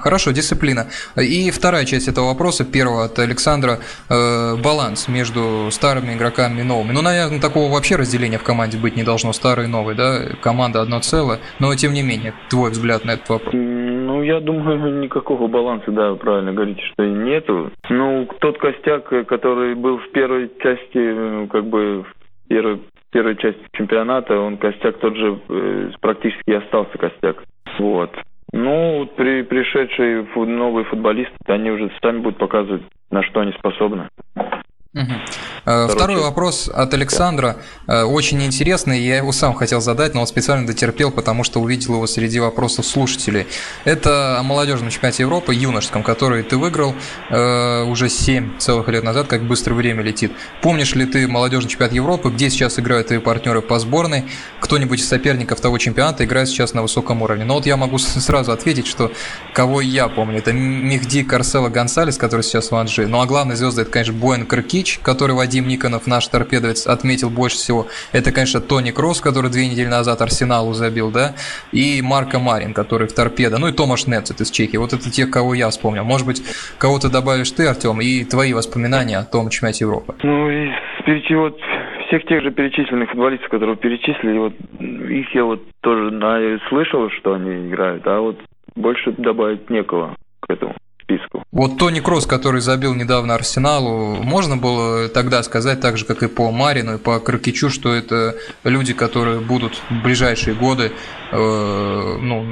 Хорошо, 0.00 0.30
дисциплина. 0.30 0.86
И 1.16 1.50
вторая 1.50 1.84
часть 1.84 2.08
этого 2.08 2.26
вопроса, 2.26 2.64
первого 2.64 3.04
от 3.04 3.18
Александра, 3.18 3.78
э, 4.08 4.56
баланс 4.62 5.08
между 5.08 5.70
старыми 5.70 6.14
игроками 6.14 6.60
и 6.60 6.62
новыми. 6.62 6.92
Ну, 6.92 7.02
наверное, 7.02 7.40
такого 7.40 7.72
вообще 7.72 7.96
разделения 7.96 8.38
в 8.38 8.44
команде 8.44 8.78
быть 8.78 8.96
не 8.96 9.02
должно, 9.02 9.32
старый 9.32 9.64
и 9.64 9.68
новый, 9.68 9.96
да? 9.96 10.20
Команда 10.40 10.80
одно 10.80 11.00
целое, 11.00 11.40
но 11.58 11.74
тем 11.74 11.92
не 11.92 12.02
менее, 12.02 12.34
твой 12.50 12.70
взгляд 12.70 13.04
на 13.04 13.12
этот 13.12 13.28
вопрос. 13.28 13.52
Ну, 13.52 14.22
я 14.22 14.40
думаю, 14.40 15.00
никакого 15.02 15.48
баланса, 15.48 15.90
да, 15.90 16.14
правильно 16.14 16.52
говорите, 16.52 16.82
что 16.92 17.04
нету. 17.04 17.72
Ну, 17.90 18.28
тот 18.40 18.58
костяк, 18.58 19.08
который 19.26 19.74
был 19.74 19.98
в 19.98 20.10
первой 20.12 20.50
части, 20.62 20.94
э, 20.94 21.46
как 21.50 21.66
бы, 21.66 22.04
в 22.04 22.48
первой, 22.48 22.80
первой 23.10 23.36
части 23.36 23.60
чемпионата, 23.72 24.38
он 24.38 24.56
костяк 24.56 24.98
тот 24.98 25.16
же 25.16 25.40
э, 25.48 25.90
практически 26.00 26.52
остался 26.52 26.96
костяк. 26.96 27.42
Вот. 27.78 28.10
Ну, 28.56 29.08
при 29.16 29.42
пришедшие 29.42 30.24
новые 30.36 30.84
футболисты, 30.84 31.34
они 31.46 31.72
уже 31.72 31.90
сами 32.00 32.20
будут 32.20 32.38
показывать, 32.38 32.82
на 33.10 33.20
что 33.24 33.40
они 33.40 33.50
способны. 33.50 34.08
Угу. 34.94 35.12
Второй 35.64 36.20
вопрос 36.20 36.70
от 36.72 36.94
Александра. 36.94 37.56
Э, 37.88 38.02
очень 38.02 38.42
интересный, 38.44 39.00
я 39.00 39.16
его 39.16 39.32
сам 39.32 39.54
хотел 39.54 39.80
задать, 39.80 40.14
но 40.14 40.20
вот 40.20 40.28
специально 40.28 40.66
дотерпел, 40.66 41.10
потому 41.10 41.42
что 41.42 41.60
увидел 41.60 41.94
его 41.94 42.06
среди 42.06 42.38
вопросов 42.38 42.86
слушателей. 42.86 43.46
Это 43.84 44.38
о 44.38 44.44
молодежном 44.44 44.90
чемпионате 44.90 45.24
Европы, 45.24 45.52
юношеском, 45.52 46.04
который 46.04 46.44
ты 46.44 46.58
выиграл 46.58 46.94
э, 47.30 47.82
уже 47.84 48.08
7 48.08 48.58
целых 48.58 48.86
лет 48.88 49.02
назад, 49.02 49.26
как 49.26 49.42
быстро 49.42 49.74
время 49.74 50.02
летит. 50.02 50.32
Помнишь 50.62 50.94
ли 50.94 51.06
ты 51.06 51.26
молодежный 51.26 51.70
чемпионат 51.70 51.92
Европы, 51.92 52.30
где 52.30 52.48
сейчас 52.48 52.78
играют 52.78 53.08
твои 53.08 53.18
партнеры 53.18 53.62
по 53.62 53.80
сборной? 53.80 54.26
Кто-нибудь 54.60 55.00
из 55.00 55.08
соперников 55.08 55.60
того 55.60 55.78
чемпионата 55.78 56.24
играет 56.24 56.48
сейчас 56.48 56.72
на 56.72 56.82
высоком 56.82 57.22
уровне? 57.22 57.44
Но 57.44 57.54
вот 57.54 57.66
я 57.66 57.76
могу 57.76 57.98
сразу 57.98 58.52
ответить, 58.52 58.86
что 58.86 59.10
кого 59.52 59.80
я 59.80 60.06
помню, 60.06 60.38
это 60.38 60.52
Мехди 60.52 61.24
Карсела 61.24 61.68
Гонсалес, 61.68 62.16
который 62.16 62.42
сейчас 62.42 62.70
в 62.70 62.76
Анжи. 62.76 63.08
Ну 63.08 63.20
а 63.20 63.26
главная 63.26 63.56
звезда 63.56 63.82
это, 63.82 63.90
конечно, 63.90 64.14
Боэн 64.14 64.46
Кырки, 64.46 64.83
Ильич, 64.84 65.00
который 65.02 65.34
Вадим 65.34 65.66
Никонов, 65.66 66.06
наш 66.06 66.28
торпедовец, 66.28 66.86
отметил 66.86 67.30
больше 67.30 67.56
всего. 67.56 67.86
Это, 68.12 68.32
конечно, 68.32 68.60
Тони 68.60 68.90
Кросс, 68.90 69.20
который 69.20 69.50
две 69.50 69.66
недели 69.66 69.86
назад 69.86 70.20
Арсеналу 70.20 70.74
забил, 70.74 71.10
да, 71.10 71.34
и 71.72 72.02
Марко 72.02 72.38
Марин, 72.38 72.74
который 72.74 73.08
в 73.08 73.14
торпедо, 73.14 73.58
ну 73.58 73.68
и 73.68 73.72
Томаш 73.72 74.06
Нецет 74.06 74.40
из 74.40 74.50
Чехии. 74.50 74.76
Вот 74.76 74.92
это 74.92 75.10
те, 75.10 75.26
кого 75.26 75.54
я 75.54 75.70
вспомнил. 75.70 76.04
Может 76.04 76.26
быть, 76.26 76.42
кого-то 76.78 77.10
добавишь 77.10 77.50
ты, 77.50 77.66
Артем, 77.66 78.00
и 78.00 78.24
твои 78.24 78.52
воспоминания 78.52 79.18
о 79.18 79.24
том 79.24 79.48
чемпионате 79.48 79.84
Европы. 79.84 80.14
Ну, 80.22 80.50
и 80.50 80.68
вот 81.34 81.58
всех 82.06 82.24
тех 82.26 82.42
же 82.42 82.50
перечисленных 82.50 83.08
футболистов, 83.10 83.48
которые 83.48 83.76
перечислили, 83.76 84.38
вот 84.38 84.52
их 84.80 85.34
я 85.34 85.44
вот 85.44 85.62
тоже 85.80 86.10
на, 86.10 86.58
слышал, 86.68 87.08
что 87.10 87.34
они 87.34 87.68
играют, 87.68 88.06
а 88.06 88.20
вот 88.20 88.38
больше 88.74 89.12
добавить 89.12 89.70
некого 89.70 90.14
к 90.40 90.50
этому 90.50 90.74
списку. 91.04 91.44
Вот 91.52 91.78
Тони 91.78 92.00
Кросс, 92.00 92.26
который 92.26 92.60
забил 92.60 92.94
недавно 92.94 93.34
Арсеналу, 93.34 94.22
можно 94.22 94.56
было 94.56 95.08
тогда 95.08 95.42
сказать, 95.42 95.80
так 95.80 95.96
же, 95.96 96.04
как 96.04 96.22
и 96.22 96.28
по 96.28 96.50
Марину, 96.50 96.94
и 96.94 96.98
по 96.98 97.20
Кракичу, 97.20 97.68
что 97.70 97.94
это 97.94 98.34
люди, 98.64 98.92
которые 98.94 99.40
будут 99.40 99.74
в 99.90 100.02
ближайшие 100.02 100.54
годы, 100.54 100.92
э, 101.32 101.36
ну, 101.36 102.46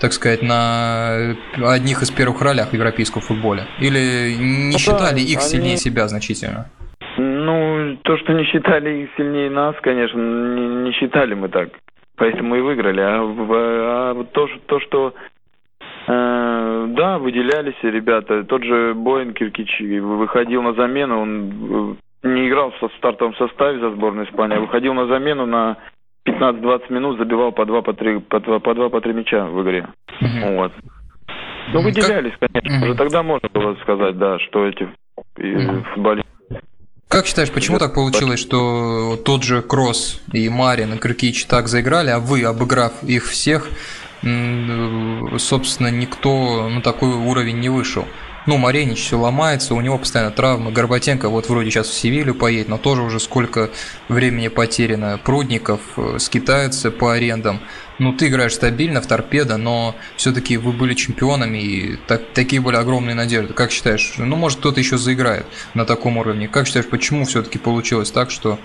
так 0.00 0.12
сказать, 0.12 0.42
на 0.42 1.34
одних 1.62 2.02
из 2.02 2.10
первых 2.10 2.40
ролях 2.40 2.70
в 2.70 2.74
европейском 2.74 3.20
футболе? 3.22 3.66
Или 3.80 4.34
не 4.38 4.72
ну, 4.72 4.78
считали 4.78 5.16
да, 5.16 5.20
их 5.20 5.38
они... 5.38 5.48
сильнее 5.48 5.76
себя 5.76 6.08
значительно? 6.08 6.70
Ну, 7.18 7.96
то, 8.04 8.16
что 8.18 8.32
не 8.32 8.44
считали 8.44 9.02
их 9.02 9.10
сильнее 9.16 9.50
нас, 9.50 9.74
конечно, 9.82 10.18
не, 10.18 10.84
не 10.84 10.92
считали 10.92 11.34
мы 11.34 11.48
так. 11.48 11.70
Поэтому 12.16 12.56
и 12.56 12.60
выиграли. 12.60 13.00
А, 13.00 13.20
а 14.10 14.24
то, 14.32 14.48
то, 14.66 14.80
что 14.80 15.14
да, 16.08 17.18
выделялись 17.18 17.76
ребята. 17.82 18.44
Тот 18.44 18.64
же 18.64 18.94
Боин 18.94 19.34
Киркич 19.34 19.80
выходил 20.00 20.62
на 20.62 20.72
замену, 20.72 21.20
он 21.20 21.96
э, 22.22 22.28
не 22.28 22.48
играл 22.48 22.70
в 22.70 22.90
стартовом 22.96 23.34
составе 23.34 23.78
за 23.78 23.90
сборную 23.90 24.26
Испании, 24.26 24.56
а 24.56 24.60
выходил 24.60 24.94
на 24.94 25.06
замену 25.06 25.44
на 25.44 25.76
15-20 26.26 26.92
минут, 26.92 27.18
забивал 27.18 27.52
по 27.52 27.66
два, 27.66 27.82
по 27.82 27.92
три, 27.92 28.20
по 28.20 28.40
два, 28.40 28.58
по 28.58 28.74
два, 28.74 28.88
по 28.88 29.00
три 29.00 29.12
мяча 29.12 29.44
в 29.46 29.62
игре. 29.62 29.86
Mm-hmm. 30.22 30.56
Вот. 30.56 30.72
Ну, 31.74 31.82
выделялись, 31.82 32.32
конечно. 32.40 32.68
Mm-hmm. 32.68 32.84
Уже 32.84 32.94
тогда 32.94 33.22
можно 33.22 33.48
было 33.50 33.74
сказать, 33.82 34.16
да, 34.16 34.38
что 34.38 34.66
эти 34.66 34.88
футболисты 35.34 36.28
как 37.08 37.24
считаешь, 37.24 37.50
почему 37.50 37.78
так 37.78 37.94
получилось, 37.94 38.38
что 38.38 39.16
тот 39.24 39.42
же 39.42 39.62
Кросс 39.62 40.20
и 40.34 40.50
Марин 40.50 40.92
и 40.92 40.98
Крикич 40.98 41.46
так 41.46 41.66
заиграли, 41.66 42.10
а 42.10 42.18
вы, 42.18 42.44
обыграв 42.44 43.02
их 43.02 43.24
всех, 43.24 43.70
собственно, 44.22 45.88
никто 45.88 46.68
на 46.68 46.80
такой 46.82 47.10
уровень 47.10 47.60
не 47.60 47.68
вышел. 47.68 48.04
Ну, 48.48 48.56
Маренич 48.56 49.00
все 49.00 49.18
ломается, 49.18 49.74
у 49.74 49.80
него 49.82 49.98
постоянно 49.98 50.30
травмы. 50.30 50.72
Горбатенко 50.72 51.28
вот 51.28 51.50
вроде 51.50 51.70
сейчас 51.70 51.88
в 51.88 51.92
Севилью 51.92 52.34
поедет, 52.34 52.68
но 52.68 52.78
тоже 52.78 53.02
уже 53.02 53.20
сколько 53.20 53.68
времени 54.08 54.48
потеряно. 54.48 55.20
Прудников 55.22 55.82
э, 55.98 56.16
скитаются 56.18 56.90
по 56.90 57.12
арендам. 57.12 57.60
Ну, 57.98 58.14
ты 58.14 58.28
играешь 58.28 58.54
стабильно 58.54 59.02
в 59.02 59.06
торпедо, 59.06 59.58
но 59.58 59.94
все-таки 60.16 60.56
вы 60.56 60.72
были 60.72 60.94
чемпионами, 60.94 61.58
и 61.58 61.96
так, 62.06 62.32
такие 62.32 62.62
были 62.62 62.76
огромные 62.76 63.14
надежды. 63.14 63.52
Как 63.52 63.70
считаешь, 63.70 64.14
ну, 64.16 64.34
может, 64.34 64.60
кто-то 64.60 64.80
еще 64.80 64.96
заиграет 64.96 65.44
на 65.74 65.84
таком 65.84 66.16
уровне? 66.16 66.48
Как 66.48 66.66
считаешь, 66.66 66.88
почему 66.88 67.26
все-таки 67.26 67.58
получилось 67.58 68.10
так, 68.10 68.30
что 68.30 68.58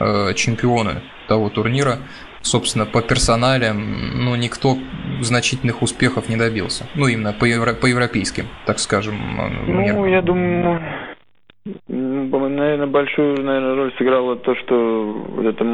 э, 0.00 0.32
чемпионы 0.34 1.02
того 1.28 1.50
турнира 1.50 1.98
собственно, 2.46 2.86
по 2.86 3.02
персоналям, 3.02 4.24
ну, 4.24 4.36
никто 4.36 4.76
значительных 5.20 5.82
успехов 5.82 6.28
не 6.28 6.36
добился. 6.36 6.86
Ну, 6.94 7.06
именно 7.08 7.32
по, 7.32 7.44
евро, 7.44 7.74
по 7.74 7.86
европейским, 7.86 8.46
так 8.66 8.78
скажем. 8.78 9.14
Ну, 9.66 9.80
меркам. 9.80 10.06
я 10.06 10.22
думаю, 10.22 10.80
наверное, 11.88 12.86
большую 12.86 13.42
наверное, 13.42 13.74
роль 13.74 13.92
сыграло 13.98 14.36
то, 14.36 14.54
что 14.54 15.26
вот 15.28 15.46
это 15.46 15.64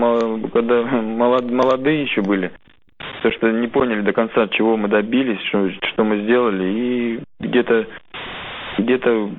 когда 0.53 0.83
молод, 0.85 1.51
молодые 1.51 2.03
еще 2.03 2.23
были, 2.23 2.51
то, 3.23 3.31
что 3.31 3.51
не 3.51 3.69
поняли 3.69 4.01
до 4.01 4.13
конца, 4.13 4.49
чего 4.49 4.77
мы 4.77 4.89
добились, 4.89 5.41
что, 5.49 5.71
что 5.93 6.05
мы 6.05 6.23
сделали, 6.23 6.65
и 6.65 7.21
где-то 7.41 7.87
где-то 8.79 9.31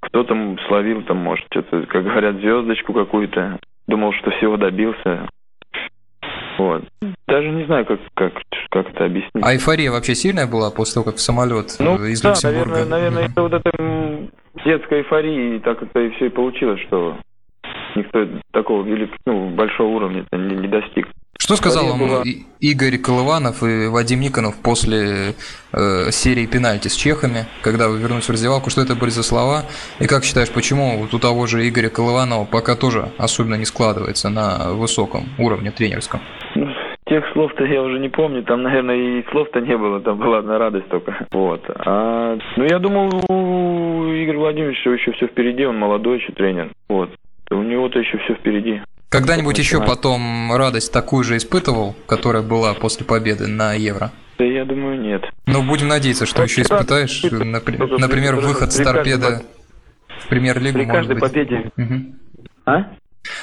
кто-то 0.00 0.56
словил 0.68 1.02
там, 1.02 1.18
может, 1.18 1.46
что-то, 1.50 1.86
как 1.86 2.04
говорят, 2.04 2.36
звездочку 2.36 2.92
какую-то, 2.92 3.58
думал, 3.86 4.12
что 4.14 4.30
всего 4.32 4.56
добился, 4.56 5.28
Вот. 6.62 6.84
Даже 7.26 7.50
не 7.50 7.64
знаю, 7.64 7.84
как, 7.84 7.98
как, 8.14 8.32
как 8.70 8.88
это 8.88 9.06
объяснить. 9.06 9.42
А 9.44 9.52
эйфория 9.52 9.90
вообще 9.90 10.14
сильная 10.14 10.46
была 10.46 10.70
после 10.70 10.94
того, 10.94 11.06
как 11.06 11.18
самолет 11.18 11.74
ну, 11.80 11.96
из 12.04 12.20
да, 12.20 12.28
Люксембурга? 12.28 12.70
наверное, 12.70 12.86
наверное 12.86 13.24
это 13.24 13.42
вот 13.42 13.52
эта 13.52 14.28
детская 14.64 15.00
эйфория, 15.00 15.56
и 15.56 15.58
так 15.58 15.82
это 15.82 15.98
и 15.98 16.10
все 16.10 16.26
и 16.26 16.28
получилось, 16.28 16.80
что 16.86 17.18
никто 17.96 18.28
такого 18.52 18.84
велик, 18.84 19.10
ну, 19.26 19.50
большого 19.50 19.88
уровня 19.88 20.24
не, 20.30 20.54
не 20.54 20.68
достиг. 20.68 21.08
Что 21.36 21.56
сказал 21.56 21.88
вам 21.88 21.98
была... 21.98 22.22
Игорь 22.60 22.98
Колыванов 22.98 23.64
и 23.64 23.88
Вадим 23.88 24.20
Никонов 24.20 24.54
после 24.62 25.34
э, 25.72 26.10
серии 26.12 26.46
пенальти 26.46 26.86
с 26.86 26.94
чехами, 26.94 27.46
когда 27.62 27.88
вы 27.88 27.98
вернулись 27.98 28.26
в 28.26 28.30
раздевалку? 28.30 28.70
Что 28.70 28.82
это 28.82 28.94
были 28.94 29.10
за 29.10 29.24
слова? 29.24 29.64
И 29.98 30.06
как 30.06 30.22
считаешь, 30.22 30.50
почему 30.50 30.96
вот 30.98 31.12
у 31.12 31.18
того 31.18 31.48
же 31.48 31.68
Игоря 31.68 31.88
Колыванова 31.88 32.44
пока 32.44 32.76
тоже 32.76 33.10
особенно 33.18 33.56
не 33.56 33.64
складывается 33.64 34.28
на 34.28 34.74
высоком 34.74 35.30
уровне 35.38 35.72
тренерском? 35.72 36.20
Тех 37.12 37.30
слов-то 37.34 37.62
я 37.66 37.82
уже 37.82 37.98
не 37.98 38.08
помню, 38.08 38.42
там, 38.42 38.62
наверное, 38.62 38.96
и 38.96 39.24
слов-то 39.30 39.60
не 39.60 39.76
было, 39.76 40.00
там 40.00 40.16
была 40.16 40.38
одна 40.38 40.56
радость 40.56 40.88
только. 40.88 41.26
Вот. 41.30 41.62
А, 41.84 42.38
ну, 42.56 42.64
я 42.64 42.78
думал, 42.78 43.10
у 43.28 44.10
Игоря 44.14 44.38
Владимировича 44.38 44.90
еще 44.90 45.12
все 45.12 45.26
впереди, 45.26 45.66
он 45.66 45.76
молодой 45.76 46.20
еще 46.20 46.32
тренер. 46.32 46.70
Вот. 46.88 47.10
У 47.50 47.56
него-то 47.56 47.98
еще 47.98 48.16
все 48.16 48.32
впереди. 48.32 48.80
Когда-нибудь 49.10 49.58
еще 49.58 49.84
потом 49.84 50.56
радость 50.56 50.90
такую 50.90 51.22
же 51.22 51.36
испытывал, 51.36 51.94
которая 52.06 52.42
была 52.42 52.72
после 52.72 53.04
победы 53.04 53.46
на 53.46 53.74
Евро? 53.74 54.10
Да 54.38 54.46
я 54.46 54.64
думаю, 54.64 54.98
нет. 54.98 55.22
Ну, 55.46 55.62
будем 55.68 55.88
надеяться, 55.88 56.24
что 56.24 56.42
еще 56.42 56.62
испытаешь. 56.62 57.24
Например, 57.24 58.36
выход 58.36 58.72
с 58.72 58.82
торпеда 58.82 59.42
в 60.18 60.28
премьер-лигу, 60.30 60.78
При 60.78 60.86
каждой 60.86 61.16
победе. 61.18 61.70
А? 62.64 62.86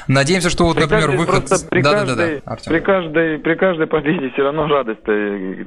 Надеемся, 0.07 0.49
что 0.49 0.65
вот, 0.65 0.75
при 0.75 0.83
например, 0.83 1.11
выход... 1.11 1.49
При, 1.69 1.81
да, 1.81 1.91
каждой, 1.91 2.15
да, 2.15 2.25
да, 2.25 2.41
да, 2.45 2.57
при, 2.65 2.79
каждой, 2.79 3.39
при 3.39 3.55
каждой 3.55 3.87
победе 3.87 4.29
все 4.31 4.43
равно 4.43 4.67
радость, 4.67 5.01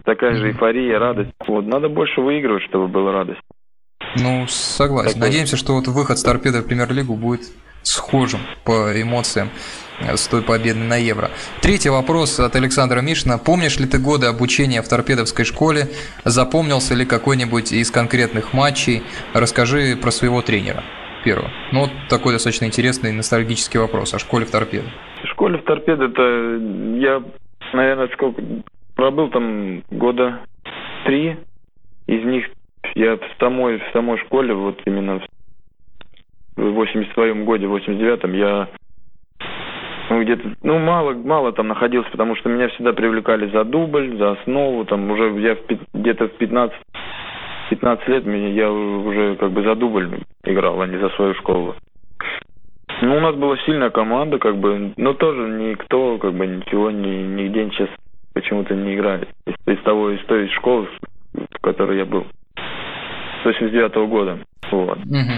такая 0.04 0.36
же 0.36 0.48
эйфория, 0.48 0.98
радость. 0.98 1.30
Вот, 1.46 1.66
надо 1.66 1.88
больше 1.88 2.20
выигрывать, 2.20 2.62
чтобы 2.64 2.88
была 2.88 3.12
радость. 3.12 3.40
Ну, 4.16 4.46
согласен. 4.48 5.14
Такой... 5.14 5.28
Надеемся, 5.28 5.56
что 5.56 5.74
вот 5.74 5.86
выход 5.88 6.18
с 6.18 6.22
торпеда 6.22 6.60
в 6.60 6.66
премьер-лигу 6.66 7.14
будет 7.14 7.42
схожим 7.82 8.40
по 8.64 9.00
эмоциям 9.00 9.50
с 10.00 10.26
той 10.26 10.42
победы 10.42 10.80
на 10.80 10.96
Евро. 10.96 11.30
Третий 11.60 11.88
вопрос 11.88 12.38
от 12.40 12.54
Александра 12.56 13.00
Мишина. 13.00 13.38
Помнишь 13.38 13.78
ли 13.78 13.86
ты 13.86 13.98
годы 13.98 14.26
обучения 14.26 14.82
в 14.82 14.88
торпедовской 14.88 15.44
школе? 15.44 15.88
Запомнился 16.24 16.94
ли 16.94 17.04
какой-нибудь 17.04 17.72
из 17.72 17.90
конкретных 17.90 18.52
матчей? 18.52 19.02
Расскажи 19.32 19.96
про 19.96 20.10
своего 20.10 20.42
тренера. 20.42 20.84
Первого. 21.24 21.50
Ну, 21.72 21.80
вот 21.80 21.90
такой 22.08 22.32
достаточно 22.32 22.64
интересный 22.64 23.12
ностальгический 23.12 23.78
вопрос 23.78 24.14
о 24.14 24.18
школе 24.18 24.44
в 24.44 24.50
торпедо. 24.50 24.88
В 25.22 25.28
школе 25.28 25.58
в 25.58 25.64
торпедо 25.64 26.06
это 26.06 26.22
я, 26.96 27.22
наверное, 27.72 28.08
сколько 28.08 28.42
пробыл 28.96 29.30
там 29.30 29.82
года 29.90 30.40
три. 31.04 31.36
Из 32.06 32.24
них 32.24 32.46
я 32.94 33.16
в 33.16 33.20
самой, 33.38 33.78
в 33.78 33.92
самой 33.92 34.18
школе, 34.18 34.54
вот 34.54 34.80
именно 34.84 35.20
в 36.56 36.62
82 36.62 37.44
годе, 37.44 37.66
в 37.66 37.74
89-м, 37.76 38.32
я 38.34 38.68
ну, 40.10 40.22
где-то, 40.22 40.42
ну, 40.62 40.78
мало, 40.78 41.14
мало 41.14 41.52
там 41.52 41.68
находился, 41.68 42.10
потому 42.10 42.36
что 42.36 42.48
меня 42.48 42.68
всегда 42.68 42.92
привлекали 42.92 43.50
за 43.50 43.64
дубль, 43.64 44.16
за 44.18 44.32
основу, 44.32 44.84
там 44.84 45.10
уже 45.10 45.40
я 45.40 45.56
где-то 45.94 46.28
в 46.28 46.32
15, 46.32 46.76
15 47.72 48.08
лет 48.08 48.26
меня, 48.26 48.48
я 48.48 48.70
уже 48.70 49.36
как 49.36 49.50
бы 49.50 49.62
за 49.62 49.74
дубль 49.74 50.20
играл, 50.44 50.82
а 50.82 50.86
не 50.86 50.98
за 50.98 51.08
свою 51.10 51.34
школу. 51.36 51.74
Ну, 53.00 53.16
у 53.16 53.20
нас 53.20 53.34
была 53.34 53.56
сильная 53.64 53.88
команда, 53.88 54.38
как 54.38 54.58
бы, 54.58 54.92
но 54.98 55.14
тоже 55.14 55.48
никто, 55.48 56.18
как 56.18 56.34
бы, 56.34 56.46
ничего, 56.46 56.90
ни, 56.90 57.22
нигде 57.22 57.70
сейчас 57.70 57.88
почему-то 58.34 58.74
не 58.74 58.94
играет. 58.94 59.26
Из, 59.46 59.54
из 59.66 59.82
того, 59.84 60.10
из 60.10 60.22
той 60.26 60.48
школы, 60.50 60.86
в 61.32 61.60
которой 61.62 61.96
я 61.96 62.04
был. 62.04 62.26
С 63.42 63.44
89 63.46 63.92
-го 63.92 64.06
года. 64.06 64.38
Вот. 64.70 64.98
Угу. 64.98 65.34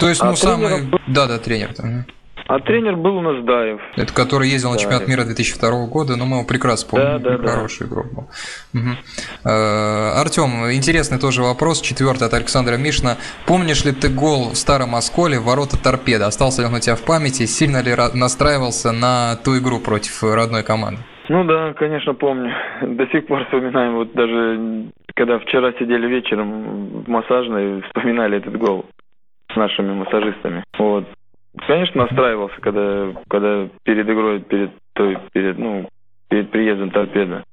То 0.00 0.08
есть, 0.08 0.22
а 0.22 0.26
ну, 0.26 0.34
самый... 0.34 0.90
Был... 0.90 0.98
Да, 1.06 1.28
да, 1.28 1.38
тренер. 1.38 1.70
Угу. 1.78 2.04
А 2.48 2.60
тренер 2.60 2.96
был 2.96 3.16
у 3.16 3.20
нас 3.20 3.44
Даев. 3.44 3.80
Это 3.96 4.14
который 4.14 4.48
ездил 4.48 4.70
да. 4.70 4.74
на 4.74 4.80
чемпионат 4.80 5.08
мира 5.08 5.24
2002 5.24 5.86
года, 5.86 6.16
но 6.16 6.26
мы 6.26 6.36
его 6.38 6.46
прекрасно 6.46 6.90
помним. 6.90 7.22
Да, 7.22 7.38
да, 7.38 7.48
Хороший 7.48 7.80
да. 7.80 7.86
игрок 7.86 8.06
был. 8.14 8.28
Угу. 8.74 8.90
Артем, 9.44 10.70
интересный 10.72 11.18
тоже 11.18 11.42
вопрос, 11.42 11.80
четвертый 11.80 12.28
от 12.28 12.34
Александра 12.34 12.76
Мишна. 12.76 13.16
Помнишь 13.46 13.84
ли 13.84 13.92
ты 13.92 14.08
гол 14.08 14.50
в 14.50 14.56
Старом 14.56 14.94
Осколе 14.94 15.38
в 15.38 15.44
ворота 15.44 15.76
торпеда? 15.82 16.26
Остался 16.26 16.62
ли 16.62 16.68
он 16.68 16.74
у 16.74 16.78
тебя 16.78 16.94
в 16.94 17.04
памяти? 17.04 17.46
Сильно 17.46 17.82
ли 17.82 17.94
настраивался 18.14 18.92
на 18.92 19.36
ту 19.44 19.58
игру 19.58 19.80
против 19.80 20.22
родной 20.22 20.62
команды? 20.62 21.00
Ну 21.28 21.42
да, 21.44 21.72
конечно, 21.72 22.14
помню. 22.14 22.54
До 22.82 23.06
сих 23.08 23.26
пор 23.26 23.44
вспоминаем. 23.44 23.96
Вот 23.96 24.12
даже 24.12 24.92
когда 25.16 25.38
вчера 25.40 25.72
сидели 25.72 26.06
вечером 26.06 27.02
в 27.02 27.08
массажной, 27.08 27.82
вспоминали 27.82 28.38
этот 28.38 28.56
гол 28.56 28.86
с 29.52 29.56
нашими 29.56 29.92
массажистами. 29.92 30.62
Вот. 30.78 31.06
Конечно, 31.66 32.02
настраивался, 32.02 32.60
когда, 32.60 33.12
когда 33.28 33.68
перед 33.84 34.08
игрой, 34.08 34.40
перед 34.40 34.70
той, 34.94 35.18
перед, 35.32 35.58
ну, 35.58 35.88
перед 36.28 36.50
приездом 36.50 36.90
торпеда. 36.90 37.44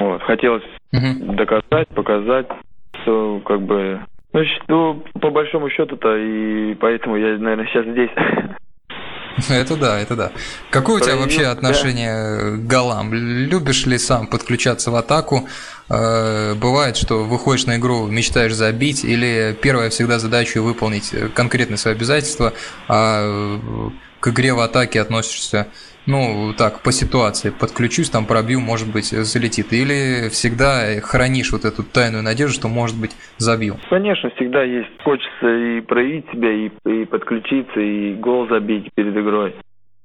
Вот. 0.00 0.22
Хотелось 0.22 0.64
угу. 0.92 1.34
доказать, 1.34 1.88
показать, 1.88 2.48
что 3.02 3.40
как 3.44 3.62
бы 3.62 4.00
ну, 4.32 4.42
ну, 4.66 5.02
по 5.20 5.30
большому 5.30 5.70
счету-то, 5.70 6.16
и 6.16 6.74
поэтому 6.74 7.16
я, 7.16 7.38
наверное, 7.38 7.66
сейчас 7.66 7.86
здесь. 7.86 8.10
Это 9.48 9.76
да, 9.76 9.98
это 10.00 10.16
да. 10.16 10.32
Какое 10.70 10.96
у 10.96 11.04
тебя 11.04 11.16
вообще 11.16 11.46
отношение 11.46 12.56
к 12.56 12.66
голам? 12.66 13.12
Любишь 13.12 13.86
ли 13.86 13.98
сам 13.98 14.26
подключаться 14.26 14.90
в 14.90 14.96
атаку? 14.96 15.48
Э, 15.88 16.54
бывает, 16.54 16.96
что 16.96 17.24
выходишь 17.24 17.66
на 17.66 17.76
игру, 17.76 18.06
мечтаешь 18.06 18.54
забить, 18.54 19.04
или 19.04 19.56
первая 19.60 19.90
всегда 19.90 20.18
задача 20.18 20.62
выполнить 20.62 21.12
конкретные 21.34 21.78
свои 21.78 21.94
обязательства, 21.94 22.52
а 22.88 23.60
к 24.24 24.28
игре 24.28 24.54
в 24.54 24.60
атаке 24.60 25.02
относишься 25.02 25.66
ну, 26.06 26.52
так, 26.56 26.82
по 26.82 26.92
ситуации, 26.92 27.50
подключусь, 27.50 28.08
там 28.08 28.24
пробью, 28.26 28.60
может 28.60 28.90
быть, 28.90 29.06
залетит. 29.06 29.72
Или 29.72 30.30
всегда 30.30 31.00
хранишь 31.02 31.52
вот 31.52 31.64
эту 31.64 31.82
тайную 31.82 32.22
надежду, 32.22 32.54
что, 32.54 32.68
может 32.68 32.98
быть, 32.98 33.12
забью? 33.36 33.76
Конечно, 33.90 34.30
всегда 34.36 34.62
есть. 34.62 34.88
Хочется 35.02 35.46
и 35.48 35.80
проявить 35.80 36.24
себя, 36.32 36.50
и, 36.52 36.70
и 36.86 37.04
подключиться, 37.04 37.80
и 37.80 38.14
гол 38.14 38.48
забить 38.48 38.90
перед 38.94 39.14
игрой. 39.14 39.54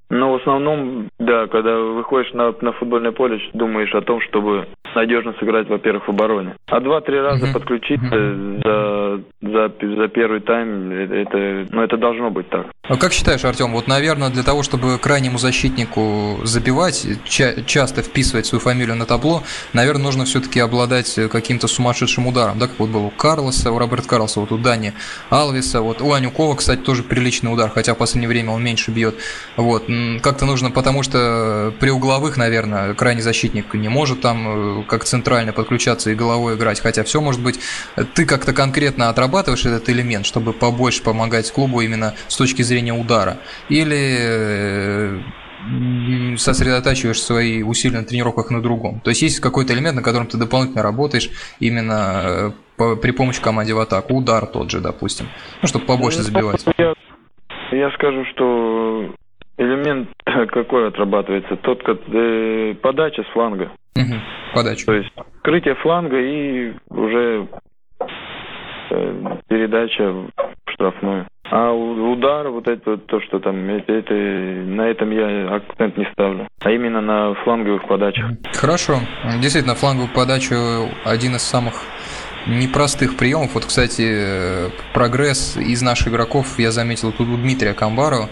Но 0.10 0.34
в 0.34 0.42
основном, 0.42 1.10
да, 1.20 1.48
когда 1.48 1.78
выходишь 1.78 2.34
на, 2.34 2.54
на 2.62 2.72
футбольное 2.74 3.12
поле, 3.12 3.40
думаешь 3.54 3.94
о 3.94 4.02
том, 4.02 4.20
чтобы 4.22 4.68
надежно 4.96 5.34
сыграть, 5.40 5.70
во-первых, 5.70 6.08
в 6.08 6.10
обороне. 6.10 6.56
А 6.68 6.80
два-три 6.80 7.20
раза 7.20 7.46
uh-huh. 7.46 7.54
подключиться 7.54 8.16
uh-huh. 8.16 9.22
за, 9.42 9.50
за, 9.50 9.96
за 9.96 10.08
первый 10.08 10.40
тайм, 10.40 10.92
это, 10.92 11.68
ну, 11.70 11.84
это 11.84 11.98
должно 11.98 12.32
быть 12.32 12.50
так. 12.50 12.68
А 12.90 12.98
как 12.98 13.14
считаешь, 13.14 13.46
Артем, 13.46 13.72
вот, 13.74 13.88
наверное, 13.88 14.30
для 14.30 14.42
того, 14.42 14.64
чтобы 14.64 14.98
крайнему 14.98 15.38
защитнику 15.38 16.40
забивать, 16.44 17.06
ча- 17.24 17.62
часто 17.62 18.02
вписывать 18.02 18.48
свою 18.48 18.60
фамилию 18.60 18.96
на 18.96 19.06
табло, 19.06 19.44
наверное, 19.74 20.06
нужно 20.06 20.26
все-таки 20.26 20.60
обладать 20.60 21.14
каким-то 21.32 21.68
сумасшедшим 21.68 22.26
ударом, 22.26 22.58
да, 22.58 22.66
как 22.66 22.80
вот 22.80 22.90
был 22.90 23.06
у 23.06 23.10
Карлоса, 23.12 23.72
у 23.72 23.78
Роберта 23.78 24.08
Карлоса, 24.08 24.40
вот 24.40 24.52
у 24.52 24.58
Дани 24.58 24.94
Алвиса, 25.30 25.82
вот 25.82 26.02
у 26.02 26.14
Анюкова, 26.14 26.56
кстати, 26.56 26.80
тоже 26.80 27.04
приличный 27.04 27.54
удар, 27.54 27.70
хотя 27.70 27.94
в 27.94 27.98
последнее 27.98 28.28
время 28.28 28.54
он 28.54 28.64
меньше 28.64 28.90
бьет. 28.90 29.20
Вот, 29.56 29.86
как-то 30.24 30.46
нужно, 30.46 30.72
потому 30.72 31.04
что 31.04 31.72
при 31.80 31.92
угловых, 31.92 32.38
наверное, 32.38 32.96
крайний 32.96 33.22
защитник 33.22 33.72
не 33.76 33.88
может 33.88 34.22
там 34.22 34.80
э, 34.80 34.84
как 34.88 35.04
центрально 35.04 35.54
подключаться 35.54 36.10
и 36.10 36.16
головой 36.16 36.56
играть, 36.56 36.80
хотя 36.80 37.04
все 37.04 37.22
может 37.22 37.42
быть. 37.42 37.60
Ты 38.16 38.26
как-то 38.26 38.52
конкретно 38.52 39.10
отрабатываешь 39.10 39.64
этот 39.64 39.88
элемент, 39.90 40.26
чтобы 40.26 40.54
побольше 40.54 41.04
помогать 41.04 41.52
клубу 41.52 41.82
именно 41.82 42.16
с 42.28 42.36
точки 42.36 42.64
зрения 42.64 42.79
удара? 42.88 43.38
Или 43.70 44.18
э, 44.20 45.20
сосредотачиваешь 46.38 47.22
свои 47.22 47.64
усилия 47.64 48.00
на 48.00 48.06
тренировках 48.06 48.50
на 48.50 48.62
другом. 48.62 49.02
То 49.02 49.10
есть 49.10 49.22
есть 49.22 49.40
какой-то 49.40 49.74
элемент, 49.74 49.96
на 49.96 50.02
котором 50.02 50.28
ты 50.28 50.38
дополнительно 50.38 50.84
работаешь 50.84 51.30
именно 51.60 52.22
э, 52.24 52.52
по, 52.78 52.96
при 52.96 53.12
помощи 53.12 53.42
команде 53.42 53.74
в 53.74 53.80
атаку. 53.80 54.16
Удар 54.16 54.46
тот 54.46 54.72
же, 54.72 54.80
допустим. 54.80 55.28
Ну, 55.62 55.68
чтобы 55.68 55.86
побольше 55.86 56.20
ну, 56.20 56.24
забивать. 56.24 56.66
Я, 56.78 56.94
я 57.72 57.92
скажу, 57.92 58.26
что 58.32 59.14
элемент 59.58 60.10
какой 60.26 60.88
отрабатывается? 60.88 61.56
Тот, 61.58 61.84
как 61.84 62.00
э, 62.08 62.76
подача 62.82 63.24
с 63.24 63.34
фланга. 63.34 63.72
Угу, 63.96 64.16
подача. 64.54 64.86
То 64.86 64.94
есть 64.94 65.12
открытие 65.16 65.76
фланга 65.76 66.20
и 66.20 66.74
уже 66.90 67.48
передача 69.48 70.12
в 70.12 70.30
штрафную. 70.68 71.28
А 71.52 71.72
удар, 71.72 72.48
вот 72.50 72.68
это 72.68 72.98
то, 72.98 73.20
что 73.22 73.40
там, 73.40 73.68
это, 73.70 73.92
это, 73.92 74.14
на 74.14 74.84
этом 74.88 75.10
я 75.10 75.56
акцент 75.56 75.98
не 75.98 76.06
ставлю, 76.12 76.48
а 76.62 76.70
именно 76.70 77.02
на 77.02 77.34
фланговых 77.44 77.88
подачах. 77.88 78.26
Хорошо. 78.54 79.00
Действительно, 79.42 79.74
фланговую 79.74 80.14
подачу 80.14 80.56
один 81.06 81.36
из 81.36 81.42
самых 81.42 81.74
непростых 82.48 83.18
приемов. 83.18 83.56
Вот, 83.56 83.66
кстати, 83.66 84.72
прогресс 84.94 85.58
из 85.58 85.82
наших 85.82 86.10
игроков 86.10 86.60
я 86.60 86.72
заметил 86.72 87.12
тут 87.12 87.28
у 87.28 87.36
Дмитрия 87.36 87.74
Камбарова. 87.74 88.30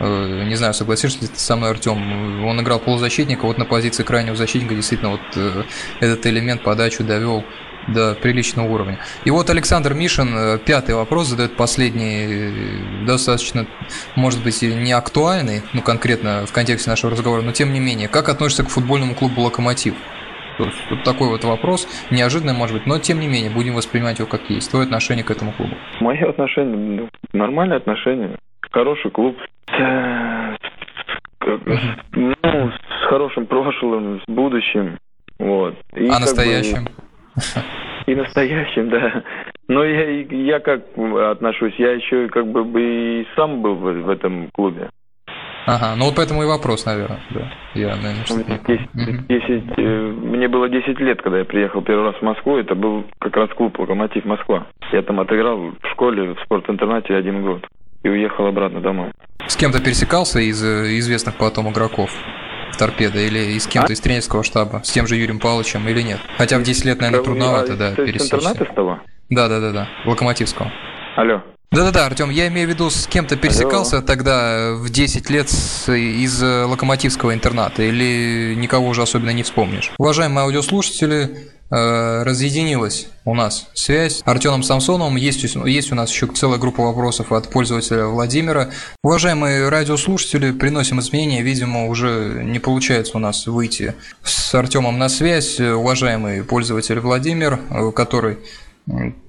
Э, 0.00 0.44
не 0.44 0.54
знаю, 0.54 0.74
согласишься 0.74 1.22
ли 1.22 1.26
ты 1.26 1.38
со 1.38 1.56
мной, 1.56 1.70
Артем. 1.70 2.44
Он 2.44 2.60
играл 2.60 2.78
полузащитника, 2.78 3.46
вот 3.46 3.58
на 3.58 3.64
позиции 3.64 4.02
крайнего 4.02 4.36
защитника 4.36 4.74
действительно 4.74 5.12
вот 5.12 5.20
э, 5.36 5.62
этот 6.00 6.24
элемент 6.26 6.62
подачу 6.62 7.04
довел 7.04 7.44
до 7.88 8.14
приличного 8.14 8.66
уровня. 8.66 8.98
И 9.24 9.30
вот 9.30 9.50
Александр 9.50 9.94
Мишин, 9.94 10.28
э, 10.36 10.58
пятый 10.58 10.94
вопрос, 10.94 11.28
задает 11.28 11.56
последний, 11.56 13.06
достаточно, 13.06 13.66
может 14.16 14.42
быть, 14.42 14.62
не 14.62 14.92
актуальный, 14.92 15.62
ну, 15.72 15.82
конкретно 15.82 16.44
в 16.46 16.52
контексте 16.52 16.90
нашего 16.90 17.12
разговора, 17.12 17.42
но 17.42 17.52
тем 17.52 17.72
не 17.72 17.80
менее. 17.80 18.08
Как 18.08 18.28
относишься 18.28 18.64
к 18.64 18.68
футбольному 18.68 19.14
клубу 19.14 19.42
«Локомотив»? 19.42 19.94
Вот 20.58 21.04
такой 21.04 21.28
вот 21.28 21.44
вопрос, 21.44 21.86
неожиданный, 22.10 22.52
может 22.52 22.76
быть, 22.76 22.86
но 22.86 22.98
тем 22.98 23.20
не 23.20 23.28
менее 23.28 23.50
будем 23.50 23.74
воспринимать 23.74 24.18
его 24.18 24.28
как 24.28 24.50
есть. 24.50 24.70
Твое 24.70 24.86
отношение 24.86 25.24
к 25.24 25.30
этому 25.30 25.52
клубу? 25.52 25.74
Мое 26.00 26.28
отношение, 26.28 27.08
нормальное 27.32 27.76
отношение. 27.76 28.36
Хороший 28.72 29.10
клуб. 29.12 29.36
Ну, 32.12 32.34
с 32.42 33.08
хорошим 33.08 33.46
прошлым, 33.46 34.20
с 34.20 34.24
будущим. 34.26 34.98
Вот. 35.38 35.74
И 35.94 36.08
а 36.08 36.18
настоящим? 36.18 36.84
Бы, 36.84 36.90
и 38.06 38.14
настоящим, 38.14 38.88
да. 38.88 39.22
Но 39.68 39.84
я, 39.84 40.20
я 40.20 40.60
как 40.60 40.82
отношусь, 40.96 41.74
я 41.78 41.92
еще 41.92 42.28
как 42.28 42.46
бы 42.46 42.62
и 42.80 43.26
сам 43.36 43.60
был 43.60 43.74
в, 43.74 43.92
в 43.92 44.08
этом 44.08 44.48
клубе. 44.54 44.88
Ага, 45.66 45.96
ну 45.96 46.06
вот 46.06 46.14
поэтому 46.16 46.42
и 46.42 46.46
вопрос, 46.46 46.86
наверное, 46.86 47.20
да. 47.28 47.52
Я, 47.74 47.88
наверное, 47.96 48.24
что 48.24 48.42
10, 48.42 49.26
10, 49.28 49.64
э, 49.76 49.82
мне 49.82 50.48
было 50.48 50.66
10 50.70 50.98
лет, 51.00 51.20
когда 51.20 51.40
я 51.40 51.44
приехал 51.44 51.82
первый 51.82 52.06
раз 52.06 52.16
в 52.16 52.22
Москву, 52.22 52.56
это 52.56 52.74
был 52.74 53.04
как 53.18 53.36
раз 53.36 53.50
клуб 53.50 53.78
«Локомотив 53.78 54.24
Москва». 54.24 54.66
Я 54.92 55.02
там 55.02 55.20
отыграл 55.20 55.58
в 55.58 55.88
школе, 55.92 56.32
в 56.32 56.40
спортинтернате 56.42 57.14
один 57.14 57.42
год 57.42 57.66
и 58.02 58.08
уехал 58.08 58.46
обратно 58.46 58.80
домой. 58.80 59.12
С 59.46 59.56
кем-то 59.56 59.82
пересекался 59.82 60.40
из 60.40 60.64
э, 60.64 60.98
известных 60.98 61.36
потом 61.36 61.70
игроков? 61.70 62.10
Торпеда 62.78 63.18
или 63.18 63.52
и 63.52 63.58
с 63.58 63.66
кем-то 63.66 63.90
а? 63.90 63.92
из 63.92 64.00
тренерского 64.00 64.42
штаба, 64.42 64.80
с 64.84 64.90
тем 64.90 65.06
же 65.06 65.16
Юрием 65.16 65.38
Павловичем 65.38 65.86
или 65.88 66.02
нет? 66.02 66.20
Хотя 66.36 66.58
в 66.58 66.62
10 66.62 66.84
лет, 66.84 67.00
наверное, 67.00 67.24
трудновато, 67.24 67.74
а, 67.74 67.76
да, 67.76 67.94
пересечься. 67.94 68.36
интернета 68.36 68.64
с 68.70 68.74
того? 68.74 69.00
Да, 69.28 69.48
да, 69.48 69.60
да, 69.60 69.72
да, 69.72 69.88
Локомотивского. 70.06 70.72
Алло. 71.16 71.42
Да-да-да, 71.70 72.06
Артем, 72.06 72.30
я 72.30 72.48
имею 72.48 72.66
в 72.66 72.70
виду, 72.70 72.88
с 72.88 73.06
кем-то 73.06 73.36
пересекался 73.36 73.98
Алло. 73.98 74.06
тогда 74.06 74.72
в 74.74 74.88
10 74.88 75.28
лет 75.28 75.48
из 75.48 76.42
э, 76.42 76.64
локомотивского 76.64 77.34
интерната, 77.34 77.82
или 77.82 78.54
никого 78.54 78.88
уже 78.88 79.02
особенно 79.02 79.30
не 79.30 79.42
вспомнишь? 79.42 79.92
Уважаемые 79.98 80.44
аудиослушатели, 80.44 81.50
разъединилась 81.70 83.08
у 83.24 83.34
нас 83.34 83.68
связь. 83.74 84.22
Артемом 84.24 84.62
Самсоновым 84.62 85.16
есть, 85.16 85.42
есть 85.42 85.92
у 85.92 85.94
нас 85.94 86.10
еще 86.10 86.26
целая 86.28 86.58
группа 86.58 86.82
вопросов 86.82 87.32
от 87.32 87.50
пользователя 87.50 88.06
Владимира. 88.06 88.70
Уважаемые 89.02 89.68
радиослушатели, 89.68 90.52
приносим 90.52 91.00
изменения. 91.00 91.42
Видимо, 91.42 91.86
уже 91.88 92.42
не 92.44 92.58
получается 92.58 93.16
у 93.16 93.20
нас 93.20 93.46
выйти 93.46 93.94
с 94.22 94.54
Артемом 94.54 94.98
на 94.98 95.08
связь. 95.08 95.60
Уважаемый 95.60 96.42
пользователь 96.42 97.00
Владимир, 97.00 97.60
э, 97.70 97.92
который 97.92 98.38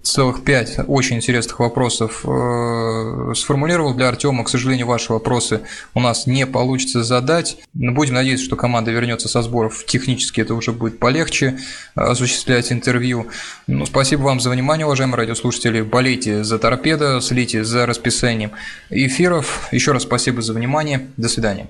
целых 0.01 0.43
пять 0.43 0.77
очень 0.87 1.17
интересных 1.17 1.59
вопросов 1.59 2.25
э, 2.25 3.33
сформулировал 3.35 3.93
для 3.93 4.07
Артема. 4.07 4.43
К 4.43 4.49
сожалению, 4.49 4.87
ваши 4.87 5.13
вопросы 5.13 5.61
у 5.93 5.99
нас 5.99 6.27
не 6.27 6.45
получится 6.45 7.03
задать. 7.03 7.57
Но 7.73 7.91
будем 7.91 8.15
надеяться, 8.15 8.45
что 8.45 8.55
команда 8.55 8.91
вернется 8.91 9.27
со 9.27 9.41
сборов. 9.41 9.85
Технически 9.85 10.41
это 10.41 10.55
уже 10.55 10.71
будет 10.71 10.99
полегче 10.99 11.59
э, 11.95 12.01
осуществлять 12.01 12.71
интервью. 12.71 13.27
Ну, 13.67 13.85
спасибо 13.85 14.21
вам 14.21 14.39
за 14.39 14.49
внимание, 14.49 14.85
уважаемые 14.85 15.17
радиослушатели. 15.17 15.81
Болейте 15.81 16.43
за 16.43 16.59
торпедо, 16.59 17.21
следите 17.21 17.63
за 17.63 17.85
расписанием 17.85 18.51
эфиров. 18.89 19.67
Еще 19.71 19.91
раз 19.91 20.03
спасибо 20.03 20.41
за 20.41 20.53
внимание. 20.53 21.07
До 21.17 21.29
свидания. 21.29 21.69